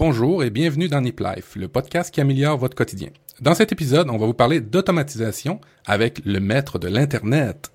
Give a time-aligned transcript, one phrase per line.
[0.00, 3.10] Bonjour et bienvenue dans Nip Life, le podcast qui améliore votre quotidien.
[3.42, 7.70] Dans cet épisode, on va vous parler d'automatisation avec le maître de l'Internet.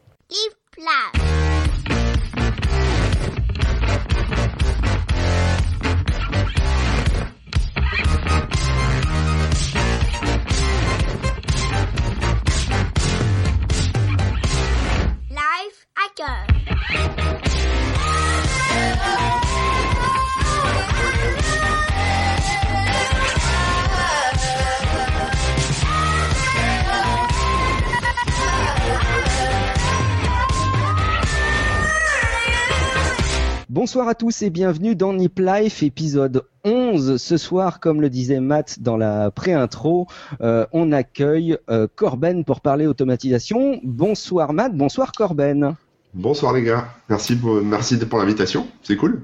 [33.85, 37.17] Bonsoir à tous et bienvenue dans Nip Life, épisode 11.
[37.21, 40.07] Ce soir, comme le disait Matt dans la pré-intro,
[40.41, 43.79] euh, on accueille euh, Corben pour parler automatisation.
[43.83, 45.75] Bonsoir Matt, bonsoir Corben.
[46.15, 49.21] Bonsoir les gars, merci pour, merci pour l'invitation, c'est cool.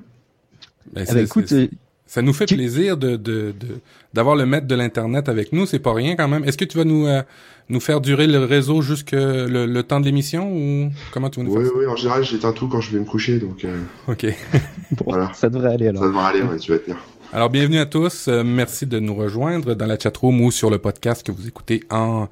[0.94, 1.68] Ben, Eh ben, écoute, euh,
[2.06, 3.80] ça nous fait tu- plaisir de de- de-
[4.14, 6.44] d'avoir le maître de l'Internet avec nous, c'est pas rien quand même.
[6.44, 7.24] Est-ce que tu vas nous euh,
[7.72, 11.46] nous faire durer le réseau jusque le, le temps de l'émission ou comment tu vas
[11.46, 13.80] nous Oui, faire oui, en général j'éteins tout quand je vais me coucher, donc euh?
[14.08, 14.26] OK.
[14.92, 15.32] bon, Voilà.
[15.34, 16.04] ça devrait aller alors.
[16.04, 16.98] ça devrait aller, ouais, tu vas tenir.
[17.34, 18.28] Alors, bienvenue à tous.
[18.28, 21.82] Euh, merci de nous rejoindre dans la chatroom ou sur le podcast que vous écoutez
[21.90, 22.28] en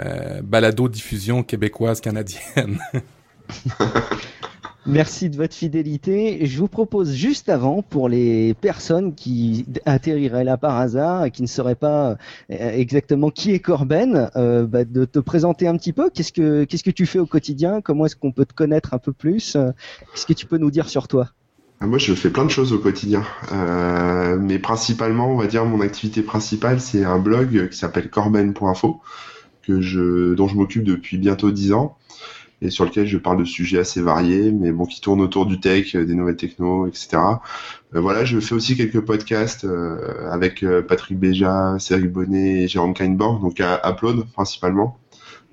[0.00, 2.78] euh, balado-diffusion québécoise canadienne.
[4.88, 6.46] Merci de votre fidélité.
[6.46, 11.42] Je vous propose juste avant, pour les personnes qui atterriraient là par hasard et qui
[11.42, 12.16] ne sauraient pas
[12.50, 16.08] euh, exactement qui est Corben, euh, bah, de te présenter un petit peu.
[16.08, 17.82] Qu'est-ce que tu fais au quotidien?
[17.82, 19.58] Comment est-ce qu'on peut te connaître un peu plus?
[20.14, 21.28] Qu'est-ce que tu peux nous dire sur toi?
[21.80, 25.66] Ah, Moi je fais plein de choses au quotidien, Euh, mais principalement, on va dire,
[25.66, 29.02] mon activité principale c'est un blog qui s'appelle corben.info,
[29.62, 31.98] que dont je m'occupe depuis bientôt 10 ans,
[32.60, 35.60] et sur lequel je parle de sujets assez variés, mais bon, qui tournent autour du
[35.60, 37.08] tech, euh, des nouvelles techno, etc.
[37.94, 42.68] Euh, voilà, je fais aussi quelques podcasts euh, avec euh, Patrick Béja, Cédric Bonnet et
[42.68, 44.98] Jérôme Kainborg, donc à Upload principalement.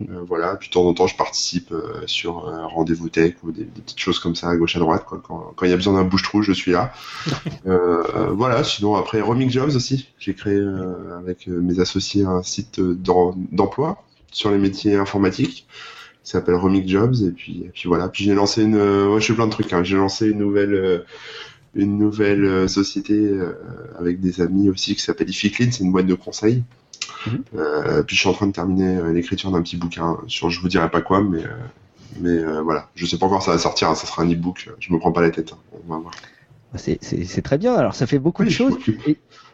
[0.01, 3.51] Euh, voilà, puis de temps en temps, je participe euh, sur euh, Rendez-vous Tech ou
[3.51, 5.05] des, des petites choses comme ça à gauche à droite.
[5.05, 5.21] Quoi.
[5.25, 6.91] Quand, quand il y a besoin d'un bouche-trou, je suis là.
[7.67, 12.79] Euh, voilà, sinon après Remix Jobs aussi, j'ai créé euh, avec mes associés un site
[12.79, 15.65] d'em- d'emploi sur les métiers informatiques
[16.25, 18.09] qui s'appelle Remix Jobs et puis, et puis voilà.
[18.09, 19.71] Puis j'ai lancé une, euh, ouais, je fais plein de trucs.
[19.71, 19.83] Hein.
[19.83, 20.99] J'ai lancé une nouvelle, euh,
[21.75, 23.31] une nouvelle euh, société
[23.99, 26.63] avec des amis aussi qui s'appelle Ificlean, c'est une boîte de conseil.
[27.27, 27.43] Mhm.
[27.57, 30.67] Euh, puis je suis en train de terminer l'écriture d'un petit bouquin sur, je vous
[30.67, 31.43] dirai pas quoi, mais
[32.21, 33.89] mais euh, voilà, je sais pas encore ça va sortir.
[33.89, 33.95] hein.
[33.95, 34.69] Ça sera un e-book.
[34.79, 35.53] Je me prends pas la tête.
[35.53, 35.57] hein.
[35.87, 36.13] On va voir.
[36.75, 37.73] C'est- C'est très bien.
[37.75, 38.73] Alors ça fait beaucoup Oui, de choses.
[38.73, 39.01] m'occupe.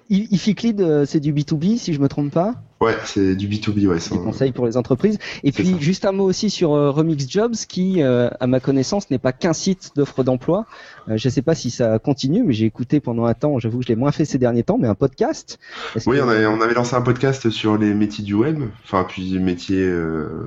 [0.09, 2.55] I- Ificlead, euh, c'est du B2B si je me trompe pas?
[2.81, 3.97] Ouais, c'est du B2B, ouais.
[3.99, 5.19] des un- conseils pour les entreprises.
[5.43, 5.77] Et puis ça.
[5.79, 9.31] juste un mot aussi sur euh, Remix Jobs qui, euh, à ma connaissance, n'est pas
[9.33, 10.65] qu'un site d'offres d'emploi.
[11.07, 13.77] Euh, je ne sais pas si ça continue, mais j'ai écouté pendant un temps, j'avoue
[13.79, 15.59] que je l'ai moins fait ces derniers temps, mais un podcast.
[16.07, 18.59] Oui, que- on avait, on avait lancé un podcast sur les métiers du web.
[18.83, 19.87] Enfin, puis métiers,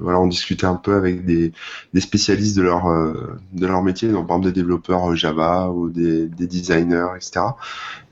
[0.02, 1.52] voilà, on discutait un peu avec des,
[1.92, 2.84] des spécialistes de leur
[3.52, 7.46] de leur métier, donc par exemple des développeurs Java ou des, des designers, etc.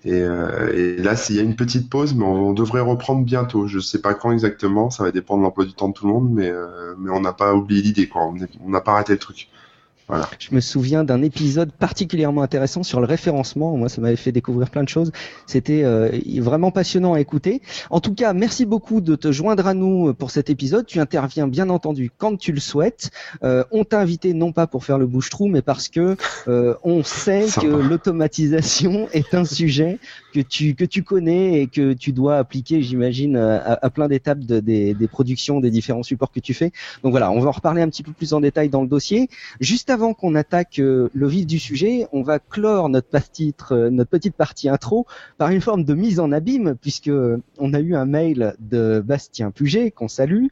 [0.05, 3.67] Et, et là, il y a une petite pause, mais on, devrait reprendre bientôt.
[3.69, 6.13] Je sais pas quand exactement, ça va dépendre de l'emploi du temps de tout le
[6.13, 8.23] monde, mais euh, mais on n'a pas oublié l'idée, quoi.
[8.25, 9.49] On n'a pas arrêté le truc.
[10.39, 13.77] Je me souviens d'un épisode particulièrement intéressant sur le référencement.
[13.77, 15.13] Moi, ça m'avait fait découvrir plein de choses.
[15.47, 17.63] C'était euh, vraiment passionnant à écouter.
[17.91, 20.87] En tout cas, merci beaucoup de te joindre à nous pour cet épisode.
[20.87, 23.11] Tu interviens bien entendu quand tu le souhaites.
[23.43, 26.17] Euh, on t'a invité non pas pour faire le bouche-trou, mais parce que
[26.49, 29.99] euh, on sait que l'automatisation est un sujet
[30.35, 34.41] que tu que tu connais et que tu dois appliquer, j'imagine, à, à plein d'étapes
[34.41, 36.73] de- des, des productions, des différents supports que tu fais.
[37.03, 39.29] Donc voilà, on va en reparler un petit peu plus en détail dans le dossier.
[39.61, 44.35] Juste avant qu'on attaque euh, le vif du sujet, on va clore euh, notre petite
[44.35, 45.07] partie intro
[45.39, 49.01] par une forme de mise en abîme, puisque euh, on a eu un mail de
[49.01, 50.47] Bastien Puget, qu'on salue,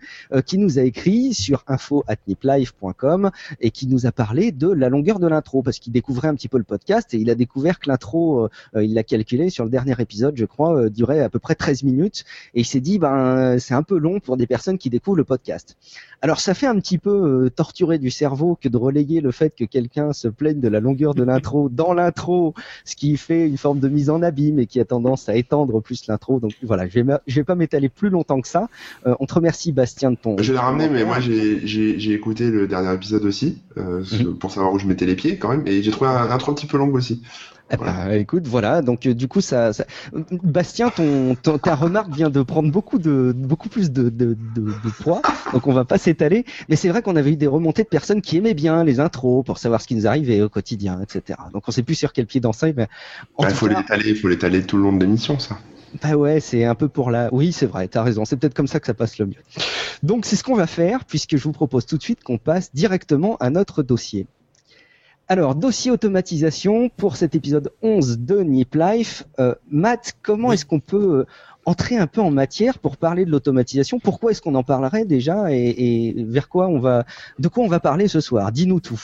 [0.47, 5.27] qui nous a écrit sur info@niplife.com et qui nous a parlé de la longueur de
[5.27, 8.49] l'intro, parce qu'il découvrait un petit peu le podcast et il a découvert que l'intro,
[8.77, 12.24] il l'a calculé sur le dernier épisode, je crois, durait à peu près 13 minutes,
[12.54, 15.24] et il s'est dit, ben c'est un peu long pour des personnes qui découvrent le
[15.24, 15.77] podcast.
[16.22, 19.65] Alors ça fait un petit peu torturer du cerveau que de relayer le fait que
[19.65, 22.54] quelqu'un se plaigne de la longueur de l'intro dans l'intro,
[22.84, 25.81] ce qui fait une forme de mise en abîme et qui a tendance à étendre
[25.81, 26.41] plus l'intro.
[26.41, 28.69] Donc voilà, je vais, je vais pas m'étaler plus longtemps que ça.
[29.07, 30.37] Euh, on te remercie Bastien de ton.
[30.39, 34.72] Je l'ai ramené, mais moi j'ai écouté le dernier épisode aussi euh, ce- pour savoir
[34.75, 36.77] où je mettais les pieds quand même, et j'ai trouvé un intro un petit peu
[36.78, 37.22] long aussi.
[37.72, 38.83] Eh ben, écoute, voilà.
[38.83, 39.84] Donc euh, du coup, ça, ça-
[40.43, 44.61] Bastien, ton, ton- ta remarque vient de prendre beaucoup de beaucoup plus de, de, de,
[44.63, 45.22] de poids.
[45.53, 46.45] Donc on va pas s'étaler.
[46.69, 49.45] Mais c'est vrai qu'on avait eu des remontées de personnes qui aimaient bien les intros
[49.45, 51.39] pour savoir ce qui nous arrivait au quotidien, etc.
[51.53, 52.72] Donc on sait plus sur quel pied danser.
[52.77, 52.89] Mais
[53.39, 55.57] Il tout faut cas, l'étaler, faut l'étaler tout le long de l'émission, ça.
[56.03, 57.28] Bah ouais, c'est un peu pour la.
[57.33, 58.25] Oui, c'est vrai, t'as raison.
[58.25, 59.34] C'est peut-être comme ça que ça passe le mieux.
[60.03, 62.71] Donc c'est ce qu'on va faire, puisque je vous propose tout de suite qu'on passe
[62.75, 64.27] directement à notre dossier.
[65.30, 69.22] Alors, dossier automatisation pour cet épisode 11 de Nip Life.
[69.38, 70.54] Euh, Matt, comment Oui.
[70.54, 71.27] est-ce qu'on peut euh,
[71.66, 74.00] entrer un peu en matière pour parler de l'automatisation?
[74.00, 77.04] Pourquoi est-ce qu'on en parlerait déjà et, et vers quoi on va,
[77.38, 78.50] de quoi on va parler ce soir?
[78.50, 79.00] Dis-nous tout.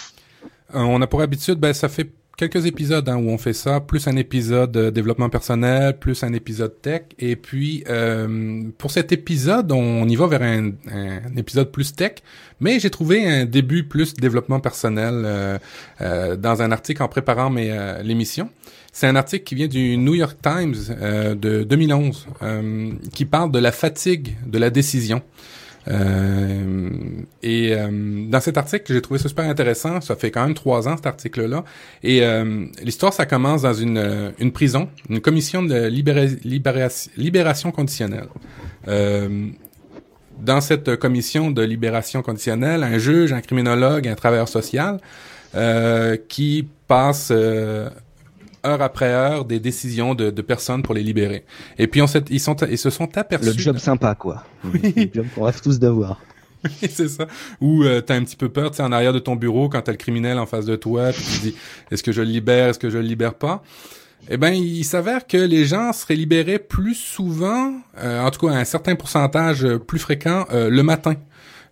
[0.75, 3.81] Euh, on a pour habitude, ben, ça fait quelques épisodes hein, où on fait ça,
[3.81, 7.03] plus un épisode de développement personnel, plus un épisode tech.
[7.19, 10.73] Et puis, euh, pour cet épisode, on y va vers un,
[11.37, 12.17] épisode plus tech,
[12.61, 15.59] mais j'ai trouvé un début plus développement personnel euh,
[16.00, 18.50] euh, dans un article en préparant mes, l'émission.
[18.93, 20.75] C'est un article qui vient du New York Times
[21.37, 25.21] de 2011, euh, qui parle de la fatigue de la décision.
[25.88, 26.99] Euh,
[27.43, 27.88] et euh,
[28.29, 30.00] dans cet article, j'ai trouvé ça super intéressant.
[30.00, 31.65] Ça fait quand même trois ans cet article-là.
[32.03, 36.27] Et euh, l'histoire, ça commence dans une, euh, une prison, une commission de libéra-
[37.17, 38.29] libération, conditionnelle.
[38.88, 39.49] Euh,
[40.41, 44.99] dans cette commission de libération conditionnelle, un juge, un criminologue, un travailleur social
[46.29, 47.32] qui passe
[48.67, 51.45] heure après heure des décisions de, de personnes pour les libérer.
[51.79, 53.47] Et puis on ils, sont, ils se sont aperçus...
[53.47, 54.45] Le job sympa, quoi.
[54.73, 56.21] Le job qu'on rêve tous d'avoir.
[56.65, 57.27] Oui, c'est ça.
[57.61, 59.83] Ou euh, t'as un petit peu peur, tu sais, en arrière de ton bureau, quand
[59.83, 61.55] t'as le criminel en face de toi, puis tu te dis,
[61.91, 63.63] est-ce que je le libère, est-ce que je le libère pas?
[64.29, 68.55] Eh ben, il s'avère que les gens seraient libérés plus souvent, euh, en tout cas
[68.55, 71.15] à un certain pourcentage euh, plus fréquent, euh, le matin.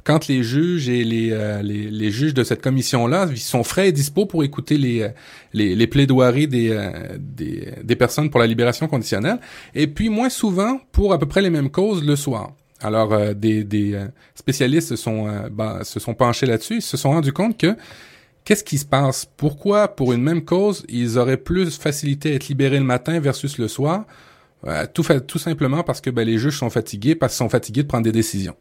[0.04, 3.92] Quand les juges et les, euh, les, les juges de cette commission-là, sont frais et
[3.92, 5.08] dispo pour écouter les, euh,
[5.54, 9.38] les, plaidoiries des, euh, des, des personnes pour la libération conditionnelle,
[9.74, 12.52] et puis moins souvent pour à peu près les mêmes causes le soir.
[12.80, 13.98] Alors, des, des
[14.34, 17.74] spécialistes se sont, bah, se sont penchés là-dessus, se sont rendus compte que
[18.44, 19.26] qu'est-ce qui se passe?
[19.38, 23.56] Pourquoi, pour une même cause, ils auraient plus facilité à être libérés le matin versus
[23.56, 24.04] le soir?
[24.66, 27.82] Euh, tout, tout simplement parce que ben, les juges sont fatigués, parce qu'ils sont fatigués
[27.82, 28.56] de prendre des décisions.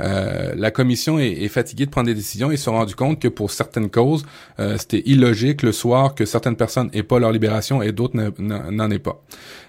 [0.00, 3.20] Euh, la commission est, est fatiguée de prendre des décisions et se sont rendus compte
[3.20, 4.24] que pour certaines causes,
[4.60, 8.90] euh, c'était illogique le soir que certaines personnes aient pas leur libération et d'autres n'en-
[8.90, 9.22] aient pas.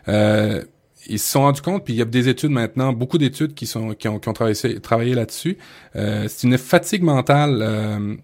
[0.08, 0.62] Euh,
[1.08, 3.66] ils se sont rendus compte, puis il y a des études maintenant, beaucoup d'études qui
[3.66, 5.58] sont qui ont, qui ont travaillé, travaillé là-dessus.
[5.96, 8.20] Euh, c'est une fatigue mentale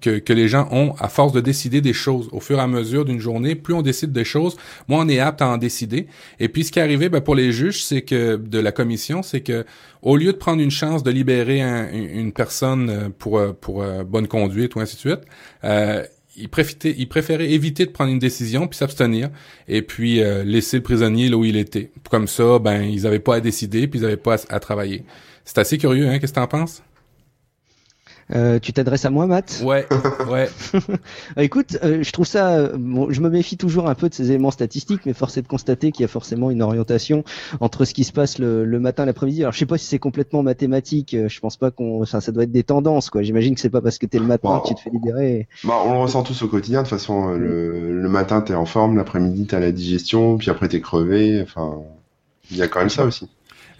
[0.00, 2.66] que, que les gens ont à force de décider des choses au fur et à
[2.66, 3.54] mesure d'une journée.
[3.54, 4.56] Plus on décide des choses,
[4.88, 6.06] moins on est apte à en décider.
[6.40, 9.22] Et puis ce qui est arrivé ben, pour les juges, c'est que de la commission,
[9.22, 9.64] c'est que
[10.02, 13.82] au lieu de prendre une chance de libérer un- une personne euh, pour euh, pour
[13.82, 15.20] euh, bonne conduite ou ainsi de suite,
[15.64, 16.02] euh,
[16.36, 19.30] ils préféraient, éviter de prendre une décision puis s'abstenir
[19.68, 21.92] et puis euh, laisser le prisonnier là où il était.
[22.10, 25.04] Comme ça, ben ils avaient pas à décider puis ils avaient pas à, à travailler.
[25.44, 26.18] C'est assez curieux, hein?
[26.18, 26.82] Qu'est-ce que t'en penses?
[28.34, 29.60] Euh, tu t'adresses à moi, Matt?
[29.64, 29.86] Ouais,
[30.30, 30.48] ouais.
[31.36, 32.68] Écoute, euh, je trouve ça.
[32.76, 35.46] bon, je me méfie toujours un peu de ces éléments statistiques, mais force est de
[35.48, 37.24] constater qu'il y a forcément une orientation
[37.60, 39.42] entre ce qui se passe le, le matin, et l'après-midi.
[39.42, 41.14] Alors, je sais pas si c'est complètement mathématique.
[41.14, 42.02] euh, Je pense pas qu'on.
[42.02, 43.22] Enfin, ça doit être des tendances, quoi.
[43.22, 44.60] J'imagine que c'est pas parce que t'es le matin Bon.
[44.60, 45.46] que tu te fais libérer.
[45.64, 46.82] Bah, on le ressent tous au quotidien.
[46.82, 50.68] De toute façon, le, le matin, t'es en forme, l'après-midi, t'as la digestion, puis après,
[50.68, 51.40] t'es crevé.
[51.42, 51.74] Enfin,
[52.50, 53.28] il y a quand même ça aussi.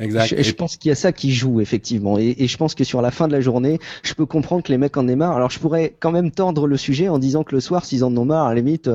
[0.01, 0.35] Exact.
[0.37, 2.85] Je, je pense qu'il y a ça qui joue effectivement, et, et je pense que
[2.85, 5.37] sur la fin de la journée, je peux comprendre que les mecs en aient marre.
[5.37, 8.17] Alors je pourrais quand même tendre le sujet en disant que le soir, s'ils en
[8.17, 8.91] ont marre, à la limite,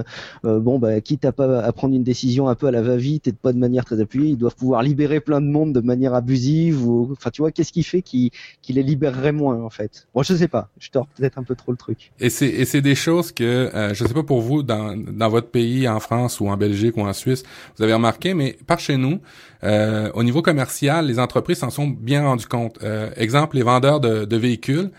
[0.46, 3.28] euh, bon bah quitte à pas à prendre une décision un peu à la va-vite
[3.28, 5.82] et de pas de manière très appuyée, ils doivent pouvoir libérer plein de monde de
[5.82, 9.70] manière abusive ou, enfin tu vois, qu'est-ce qui fait qu'ils qu'ils les libéreraient moins en
[9.70, 10.08] fait?
[10.14, 12.12] Bon, je sais pas, je tords peut-être un peu trop le truc.
[12.20, 15.30] Et c'est et c'est des choses que euh, je sais pas pour vous dans dans
[15.30, 17.44] votre pays en France ou en Belgique ou en Suisse
[17.78, 19.20] vous avez remarqué mais par chez nous
[19.64, 22.80] euh, au niveau commercial les entreprises s'en sont bien rendues compte.
[22.84, 24.90] Euh, exemple les vendeurs de, de véhicules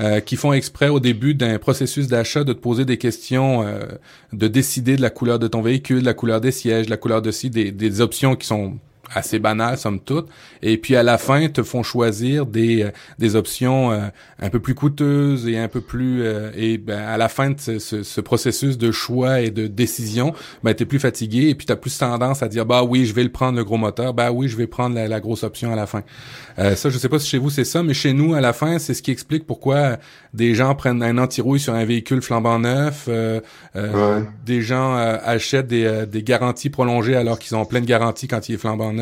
[0.00, 3.80] euh, qui font exprès au début d'un processus d'achat de te poser des questions, euh,
[4.32, 6.96] de décider de la couleur de ton véhicule, de la couleur des sièges, de la
[6.96, 8.78] couleur de ci, des, des options qui sont
[9.14, 10.28] assez banales somme toute,
[10.62, 14.00] et puis à la fin te font choisir des euh, des options euh,
[14.40, 17.60] un peu plus coûteuses et un peu plus euh, et ben, à la fin de
[17.60, 21.66] ce, ce- ce processus de choix et de décision, ben t'es plus fatigué et puis
[21.66, 24.32] t'as plus tendance à dire bah oui je vais le prendre le gros moteur, bah
[24.32, 26.02] oui je vais prendre la, la grosse option à la fin.
[26.58, 28.52] Euh, ça je sais pas si chez vous c'est ça, mais chez nous à la
[28.52, 29.98] fin c'est ce qui explique pourquoi
[30.34, 33.40] des gens prennent un anti-rouille sur un véhicule flambant neuf, euh,
[33.76, 34.24] euh, Ouais.
[34.44, 38.48] des gens euh, achètent des, des garanties prolongées alors qu'ils ont plein de garanties quand
[38.48, 38.97] il est flambant neuf.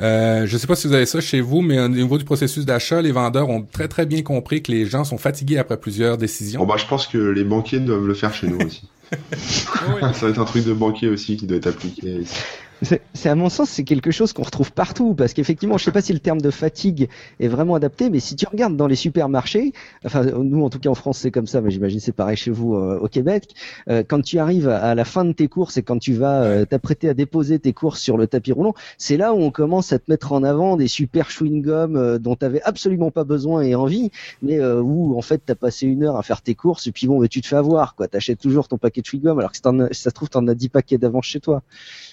[0.00, 2.64] Euh, je sais pas si vous avez ça chez vous, mais au niveau du processus
[2.64, 6.18] d'achat, les vendeurs ont très très bien compris que les gens sont fatigués après plusieurs
[6.18, 6.60] décisions.
[6.60, 8.88] Bon, bah, je pense que les banquiers doivent le faire chez nous aussi.
[9.36, 12.40] ça va être un truc de banquier aussi qui doit être appliqué ici.
[12.82, 16.02] C'est à mon sens, c'est quelque chose qu'on retrouve partout, parce qu'effectivement, je sais pas
[16.02, 17.08] si le terme de fatigue
[17.40, 19.72] est vraiment adapté, mais si tu regardes dans les supermarchés,
[20.04, 22.50] enfin nous en tout cas en France c'est comme ça, mais j'imagine c'est pareil chez
[22.50, 23.54] vous euh, au Québec,
[23.88, 26.64] euh, quand tu arrives à, la fin de tes courses et quand tu vas euh,
[26.64, 29.98] t'apprêter à déposer tes courses sur le tapis roulant, c'est là où on commence à
[29.98, 33.74] te mettre en avant des super chewing-gums euh, dont tu avais absolument pas besoin et
[33.74, 34.10] envie,
[34.42, 37.06] mais euh, où en fait t'as passé une heure à faire tes courses et puis
[37.06, 39.58] bon, bah, tu te fais avoir quoi, t'achètes toujours ton paquet de chewing-gum alors que
[39.58, 41.62] ça se trouve t'en as 10 paquets d'avance chez toi.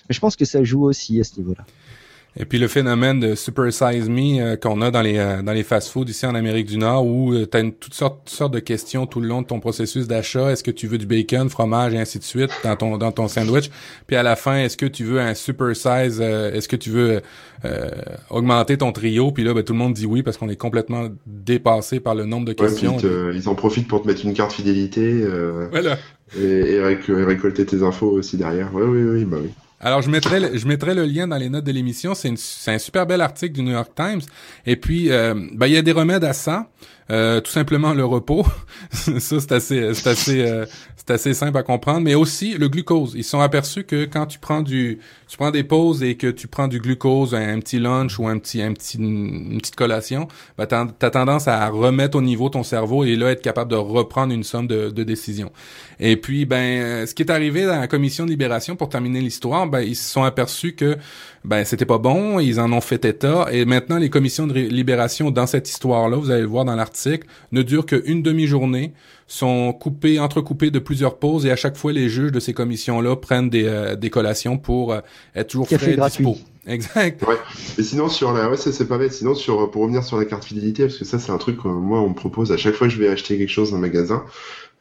[0.10, 1.66] Mais je pense que ça joue aussi à ce niveau-là.
[2.38, 5.52] Et puis le phénomène de super size me euh, qu'on a dans les euh, dans
[5.52, 8.60] les fast-food ici en Amérique du Nord où tu as toutes sortes, toutes sortes de
[8.60, 11.94] questions tout le long de ton processus d'achat, est-ce que tu veux du bacon, fromage
[11.94, 13.70] et ainsi de suite dans ton dans ton sandwich,
[14.08, 16.90] puis à la fin, est-ce que tu veux un super size euh, est-ce que tu
[16.90, 17.22] veux
[17.66, 17.90] euh,
[18.30, 19.34] augmenter ton trio?
[19.34, 22.24] Puis là ben, tout le monde dit oui parce qu'on est complètement dépassé par le
[22.26, 22.98] nombre de Ouais, puis questions.
[23.34, 25.98] ils, en profitent pour te mettre une carte fidélité euh, Voilà.
[26.40, 28.70] et, et réc- et récolter tes infos aussi derrière.
[28.74, 29.50] Oui, oui, oui, bah oui.
[29.84, 32.14] Alors, je mettrai, le, je mettrai le lien dans les notes de l'émission.
[32.14, 32.30] C'est,
[32.68, 34.22] un super bel article du New York Times.
[34.66, 36.68] Et puis, euh, ben, il y a des remèdes à ça.
[37.10, 38.46] Euh, tout simplement le repos.
[38.92, 40.66] ça, c'est assez, c'est assez, euh,
[40.96, 42.02] c'est assez simple à comprendre.
[42.02, 43.14] Mais aussi le glucose.
[43.16, 46.48] Ils sont aperçus que quand tu prends du, tu prends des pauses et que tu
[46.48, 50.28] prends du glucose, un, petit lunch ou un petit, un petit, une petite collation,
[50.58, 53.78] ben, t'as, t'as tendance à remettre au niveau ton cerveau et là être capable de
[53.78, 55.52] reprendre une somme de, de décisions.
[56.00, 59.68] Et puis, ben, ce qui est arrivé dans la commission de libération pour terminer l'histoire,
[59.68, 60.98] ben, ils se sont aperçus que
[61.44, 65.32] ben c'était pas bon, ils en ont fait état, et maintenant les commissions de libération
[65.32, 68.94] dans cette histoire-là, vous allez le voir dans l'article, ne durent qu'une demi-journée,
[69.28, 73.16] sont coupées, entrecoupées de plusieurs pauses, et à chaque fois les juges de ces commissions-là
[73.16, 75.00] prennent des, euh, des collations pour euh,
[75.36, 76.26] être toujours frais et gratuit.
[76.26, 76.40] dispo.
[76.68, 77.24] Exact.
[77.78, 79.14] Mais sinon sur la, ouais, ça c'est pas bête.
[79.14, 81.68] Sinon sur, pour revenir sur la carte fidélité, parce que ça c'est un truc que
[81.68, 83.80] moi on me propose à chaque fois que je vais acheter quelque chose dans un
[83.80, 84.24] magasin.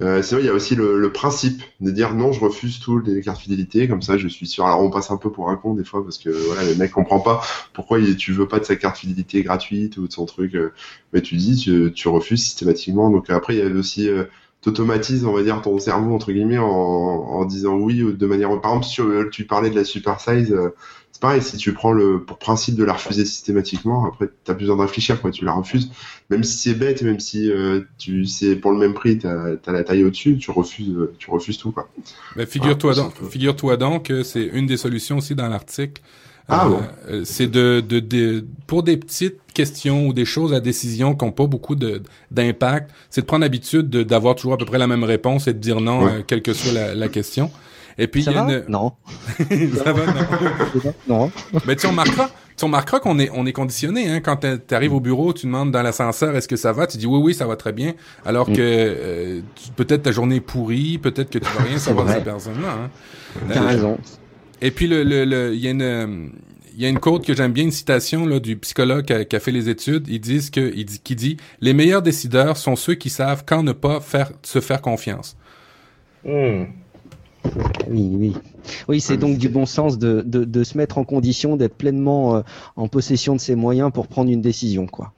[0.02, 3.07] Euh, sinon il y a aussi le, le principe de dire non, je refuse toutes
[3.07, 4.64] les cartes fidélité, comme ça je suis sûr.
[4.64, 6.90] Alors on passe un peu pour un con des fois parce que voilà le mec
[6.92, 7.42] comprend pas
[7.75, 10.54] pourquoi il, tu veux pas de sa carte fidélité gratuite ou de son truc.
[10.54, 10.73] euh,
[11.12, 13.11] mais tu dis tu, tu refuses systématiquement.
[13.11, 14.25] Donc après il y a aussi euh,
[14.62, 18.49] t'automatises, on va dire, ton cerveau, entre guillemets, en, en disant oui ou de manière...
[18.61, 20.75] Par exemple, sur, tu parlais de la super size, euh,
[21.21, 24.62] c'est pareil, si tu prends le pour principe de la refuser systématiquement, après, t'as plus
[24.65, 25.91] besoin de réfléchir, quoi, tu la refuses.
[26.31, 29.73] Même si c'est bête, même si euh, tu c'est pour le même prix, t'as as
[29.73, 31.89] la taille au-dessus, tu refuses, euh, tu refuses tout, quoi.
[32.37, 35.49] Ben, figure-toi Ah, donc, ça peut- figure-toi donc que c'est une des solutions aussi dans
[35.49, 36.00] l'article.
[36.53, 36.81] Ah, bon.
[37.09, 41.25] euh, c'est de, de, de pour des petites questions ou des choses à décision qui
[41.25, 44.79] n'ont pas beaucoup de d'impact, c'est de prendre l'habitude de- d'avoir toujours à peu près
[44.79, 46.11] la même réponse et de dire non, Ouais.
[46.12, 47.50] euh, quelle que soit la, la question.
[48.02, 48.64] Et puis Ça il y a va une...
[48.69, 48.92] Non.
[49.85, 50.92] ça va, non.
[51.09, 51.33] non.
[51.66, 54.09] Mais tu remarqueras, tu remarqueras qu'on est, on est conditionné.
[54.09, 56.87] Hein, quand tu arrives au bureau, tu demandes dans l'ascenseur est-ce que ça va?
[56.87, 57.92] Tu dis oui, oui, ça va très bien.
[58.25, 58.52] Alors Mm.
[58.54, 62.12] que euh, tu- peut-être ta journée est pourrie, peut-être que tu vas rien savoir de
[62.12, 62.69] cette personne-là.
[62.85, 62.90] Hein.
[63.52, 63.99] T'as Euh, raison.
[64.62, 66.26] Et puis le, le, le- il y a une, euh,
[66.75, 69.25] il y a une quote que j'aime bien, une citation là du psychologue qui a,
[69.26, 70.07] qui a fait les études.
[70.09, 73.62] Ils disent que, il dit, qui dit, les meilleurs décideurs sont ceux qui savent quand
[73.62, 75.37] ne pas faire, se faire confiance.
[77.88, 78.37] Oui, oui.
[78.88, 82.42] Oui, c'est donc du bon sens de, de, se mettre en condition d'être pleinement euh,
[82.76, 85.12] en possession de ses moyens pour prendre une décision, quoi.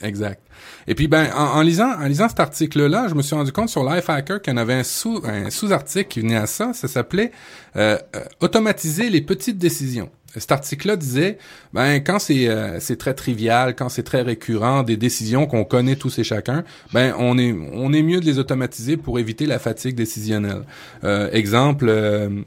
[0.00, 0.42] Exact.
[0.86, 3.70] Et puis ben en, en lisant en lisant cet article-là, je me suis rendu compte
[3.70, 6.72] sur Lifehacker qu'il y en avait un sous un sous-article qui venait à ça.
[6.74, 7.32] Ça s'appelait
[7.76, 10.10] euh, euh, automatiser les petites décisions.
[10.36, 11.38] Cet article-là disait
[11.72, 15.96] ben quand c'est euh, c'est très trivial, quand c'est très récurrent, des décisions qu'on connaît
[15.96, 19.58] tous et chacun, ben on est on est mieux de les automatiser pour éviter la
[19.58, 20.64] fatigue décisionnelle.
[21.04, 22.42] Euh, exemple, euh,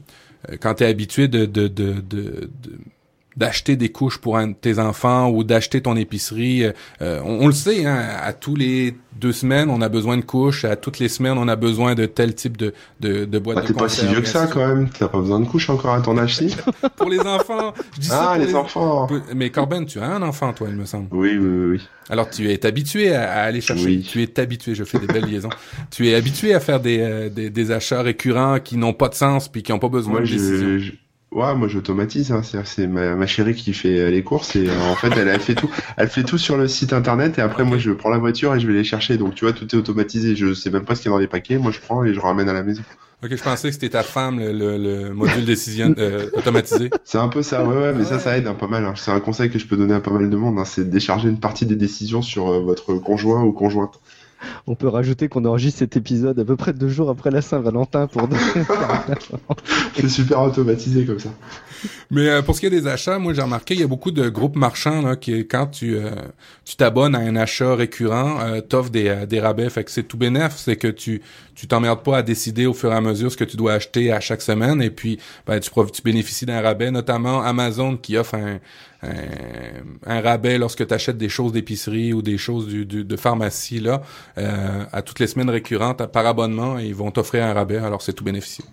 [0.60, 2.02] quand tu habitué de, de, de
[3.38, 6.64] d'acheter des couches pour un tes enfants ou d'acheter ton épicerie.
[7.00, 10.22] Euh, on, on le sait, hein, à tous les deux semaines, on a besoin de
[10.22, 10.64] couches.
[10.64, 13.62] À toutes les semaines, on a besoin de tel type de, de, de boîte Bah,
[13.66, 14.88] t'es pas si vieux que ça, quand même.
[14.90, 16.54] T'as pas besoin de couches encore à ton âge, si.
[16.96, 17.74] Pour les enfants.
[17.94, 20.76] Je dis ça Ah, pour les enfants Mais Corben, tu as un enfant, toi, il
[20.76, 21.06] me semble.
[21.12, 21.88] Oui, oui, oui, oui.
[22.10, 23.84] Alors, tu es habitué à, à aller chercher.
[23.84, 24.02] Oui.
[24.08, 25.50] Tu es habitué, je fais des belles liaisons.
[25.90, 29.14] Tu es habitué à faire des, euh, des, des achats récurrents qui n'ont pas de
[29.14, 30.94] sens puis qui n'ont pas besoin Moi, de décision.
[31.32, 32.32] Ouais, moi, j'automatise.
[32.32, 32.42] Hein.
[32.42, 35.40] C'est ma, ma chérie qui fait euh, les courses et euh, en fait, elle, elle
[35.40, 35.70] fait tout.
[35.96, 38.60] Elle fait tout sur le site internet et après, moi, je prends la voiture et
[38.60, 39.16] je vais les chercher.
[39.18, 40.36] Donc, tu vois, tout est automatisé.
[40.36, 41.58] Je sais même pas ce qu'il y a dans les paquets.
[41.58, 42.82] Moi, je prends et je ramène à la maison.
[43.20, 46.88] Ok, je pensais que c'était ta femme, le, le, le module décision euh, automatisé.
[47.04, 48.84] C'est un peu ça, ouais, ouais, mais ça, ça aide hein, pas mal.
[48.84, 48.94] hein.
[48.94, 50.56] C'est un conseil que je peux donner à pas mal de monde.
[50.56, 50.64] Hein.
[50.64, 53.98] C'est de décharger une partie des décisions sur euh, votre conjoint ou conjointe.
[54.66, 58.06] On peut rajouter qu'on enregistre cet épisode à peu près deux jours après la Saint-Valentin
[58.06, 58.28] pour.
[59.94, 61.30] C'est super automatisé comme ça.
[62.10, 64.10] Mais euh, pour ce qui est des achats, moi j'ai remarqué il y a beaucoup
[64.10, 66.10] de groupes marchands là, qui quand tu euh,
[66.64, 69.70] tu t'abonnes à un achat récurrent, euh, t'offres des, euh, des rabais.
[69.70, 71.22] Fait que c'est tout bénéf, c'est que tu
[71.54, 74.12] tu t'emmerdes pas à décider au fur et à mesure ce que tu dois acheter
[74.12, 78.36] à chaque semaine et puis ben, tu, tu bénéficies d'un rabais, notamment Amazon qui offre
[78.36, 78.60] un,
[79.02, 79.10] un,
[80.06, 84.02] un rabais lorsque tu achètes des choses d'épicerie ou des choses du, de pharmacie là
[84.38, 88.12] euh, à toutes les semaines récurrentes par abonnement ils vont t'offrir un rabais alors c'est
[88.12, 88.64] tout bénéficié.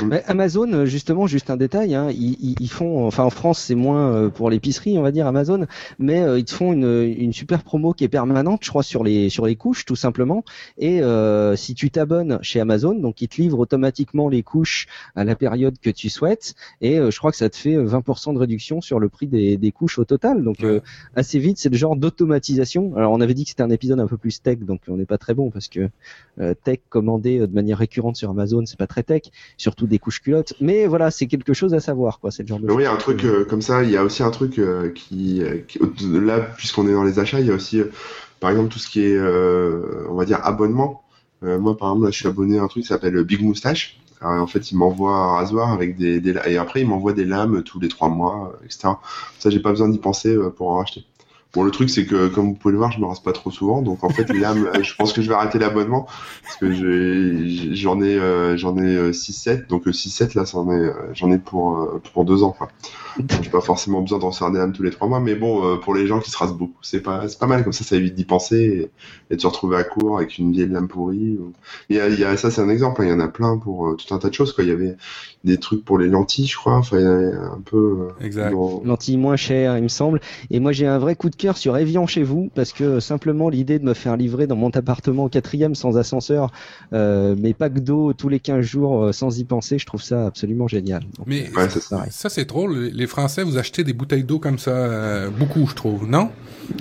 [0.00, 3.60] Ouais, Amazon, euh, justement, juste un détail, hein, ils, ils- ils font, enfin en France
[3.60, 5.66] c'est moins euh, pour l'épicerie, on va dire Amazon,
[6.00, 9.04] mais euh, ils te font une, une super promo qui est permanente, je crois sur
[9.04, 10.42] les sur les couches tout simplement.
[10.78, 15.22] Et euh, si tu t'abonnes chez Amazon, donc ils te livrent automatiquement les couches à
[15.22, 18.34] la période que tu souhaites, et euh, je crois que ça te fait euh, 20%
[18.34, 20.42] de réduction sur le prix des, des couches au total.
[20.42, 20.80] Donc euh,
[21.14, 22.96] assez vite, c'est le genre d'automatisation.
[22.96, 25.06] Alors on avait dit que c'était un épisode un peu plus tech, donc on n'est
[25.06, 25.88] pas très bon parce que
[26.40, 29.22] euh, tech commandé euh, de manière récurrente sur Amazon, c'est pas très tech,
[29.56, 30.54] surtout des couches culottes.
[30.60, 32.30] Mais voilà, c'est quelque chose à savoir, quoi.
[32.30, 32.70] C'est le genre de.
[32.70, 35.42] Oui, un truc que- euh, comme ça, il y a aussi un truc euh, qui,
[35.42, 37.82] euh, qui- là, puisqu'on est dans les achats, il y a aussi,
[38.40, 41.02] par exemple, tout ce qui est, on va dire, abonnement.
[41.42, 44.00] Moi, par exemple, là, je suis abonné à un truc qui s'appelle Big Moustache.
[44.20, 47.26] Alors, en fait, il m'envoie un rasoir avec des, des et après, il m'envoie des
[47.26, 48.94] lames tous les trois mois, etc.
[49.38, 51.04] Ça, j'ai pas besoin d'y penser pour en racheter.
[51.54, 53.50] Bon, le truc, c'est que, comme vous pouvez le voir, je me rase pas trop
[53.52, 56.06] souvent, donc en fait, les lames, euh, je pense que je vais arrêter l'abonnement
[56.42, 56.72] parce que
[57.74, 61.78] j'en ai, euh, j'en ai 6-7, donc 6-7 là, c'en est, euh, j'en ai pour
[61.78, 62.52] euh, pour deux ans.
[62.56, 62.68] Quoi.
[63.42, 65.76] J'ai pas forcément besoin d'en faire des lames tous les trois mois, mais bon, euh,
[65.76, 67.96] pour les gens qui se rasent beaucoup, c'est pas, c'est pas mal comme ça, ça
[67.96, 68.90] évite d'y penser
[69.30, 71.36] et, et de se retrouver à court avec une vieille lame pourrie.
[71.38, 71.52] ou-
[71.88, 73.00] Il y a, il y a ça, c'est un exemple.
[73.02, 74.52] hein, Il y en a plein pour euh, tout un tas de choses.
[74.52, 74.64] Quoi.
[74.64, 74.96] Il y avait
[75.44, 76.76] des trucs pour les lentilles, je crois.
[76.78, 77.76] Enfin, un peu.
[78.20, 78.50] euh, Exact.
[78.52, 80.20] dans- lentilles moins chères, il me semble.
[80.50, 83.00] Et moi, j'ai un vrai coup de cœur sur Evian chez vous, parce que euh,
[83.00, 86.50] simplement l'idée de me faire livrer dans mon appartement au quatrième sans ascenseur,
[86.92, 90.66] euh, mes packs d'eau tous les 15 jours sans y penser, je trouve ça absolument
[90.68, 91.02] génial.
[91.18, 91.68] Donc, Mais Ouais.
[92.10, 92.90] Ça, c'est drôle.
[92.92, 96.30] Les Français, vous achetez des bouteilles d'eau comme ça, euh, beaucoup, je trouve, non?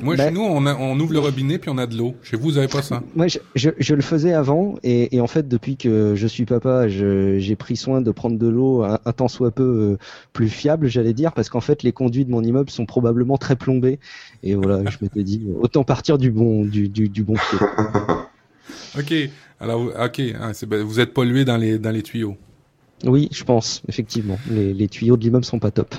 [0.02, 2.14] Moi, Ben- chez nous, on, a- on ouvre le robinet puis on a de l'eau.
[2.24, 3.02] Chez vous, vous avez pas ça?
[3.16, 6.46] Moi, je, je, je le faisais avant, et, et en fait, depuis que je suis
[6.46, 9.98] papa, j'ai pris soin de prendre de l'eau un, tant soit peu euh,
[10.32, 13.56] plus fiable, j'allais dire, parce qu'en fait, les conduits de mon immeuble sont probablement très
[13.56, 14.00] plombés.
[14.44, 17.60] Et voilà, je m'étais dit, autant partir du bon, du, du, bon pied.
[19.00, 19.30] OK.
[19.60, 20.20] Alors, OK.
[20.20, 22.38] hein, ben, vous êtes pollué dans les tuyaux.
[23.06, 24.40] Oui, je pense, effectivement.
[24.50, 25.94] Les, les tuyaux de l'immeuble sont pas top.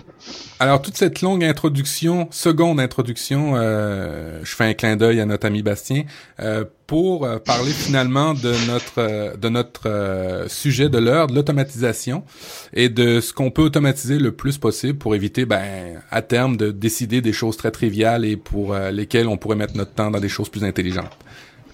[0.58, 5.46] Alors, toute cette longue introduction, seconde introduction, euh, je fais un clin d'œil à notre
[5.46, 6.05] ami Bastien,
[6.40, 11.35] euh, pour euh, parler finalement de notre euh, de notre euh, sujet de l'heure, de
[11.35, 12.24] l'automatisation
[12.72, 16.70] et de ce qu'on peut automatiser le plus possible pour éviter, ben, à terme, de
[16.70, 20.20] décider des choses très triviales et pour euh, lesquelles on pourrait mettre notre temps dans
[20.20, 21.16] des choses plus intelligentes,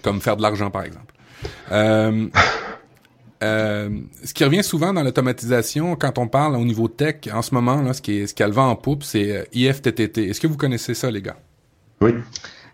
[0.01, 1.13] comme faire de l'argent, par exemple.
[3.41, 3.89] Euh,
[4.23, 7.81] ce qui revient souvent dans l'automatisation, quand on parle au niveau tech, en ce moment,
[7.81, 10.29] là, ce qui est, ce qui a le vent en poupe, c'est euh, IFTTT.
[10.29, 11.37] Est-ce que vous connaissez ça, les gars?
[12.01, 12.11] Oui.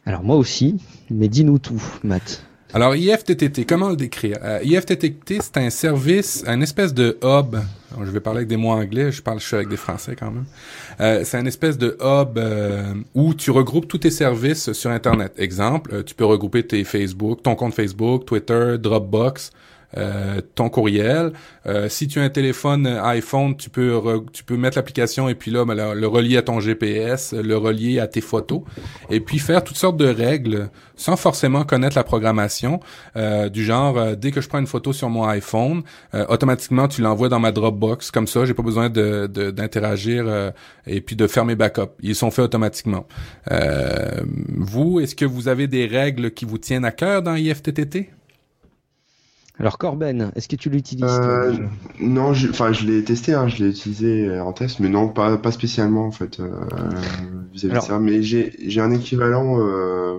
[0.06, 0.78] Alors moi aussi,
[1.10, 2.44] mais dis-nous tout, Matt.
[2.74, 4.38] Alors, IFTTT, comment le décrire?
[4.44, 7.56] Euh, IFTTT, c'est un service, un espèce de hub.
[7.94, 10.18] Alors, je vais parler avec des mots anglais, je parle, je suis avec des français
[10.20, 10.46] quand même.
[11.00, 15.34] Euh, c'est un espèce de hub euh, où tu regroupes tous tes services sur Internet.
[15.38, 19.52] Exemple, euh, tu peux regrouper tes Facebook, ton compte Facebook, Twitter, Dropbox,
[19.96, 21.32] euh, ton courriel.
[21.66, 25.36] Euh, si tu as un téléphone iPhone, tu peux re- tu peux mettre l'application et
[25.36, 28.64] puis là ben, le, relier à ton GPS, le relier à tes photos
[29.10, 32.82] et puis faire toutes sortes de règles sans forcément connaître la programmation
[33.16, 36.90] euh, du genre euh, dès que je prends une photo sur mon iPhone, euh, automatiquement
[36.90, 40.52] tu l'envoies dans ma Dropbox comme ça, j'ai pas besoin de d'interagir
[40.86, 41.94] et puis de faire mes backups.
[42.02, 43.08] Ils sont faits automatiquement.
[44.50, 48.10] Vous, est-ce que vous avez des règles qui vous tiennent à cœur dans IFTTT
[49.60, 51.54] Alors Corben, est-ce que tu l'utilises Euh,
[52.00, 55.10] Non, je, enfin, je l'ai testé, hein, je l'ai utilisé euh, en test, mais non,
[55.10, 56.52] pas, pas spécialement en fait euh,
[57.54, 58.00] vis-à-vis Alors- de ça.
[58.00, 59.58] Mais j'ai, j'ai un équivalent,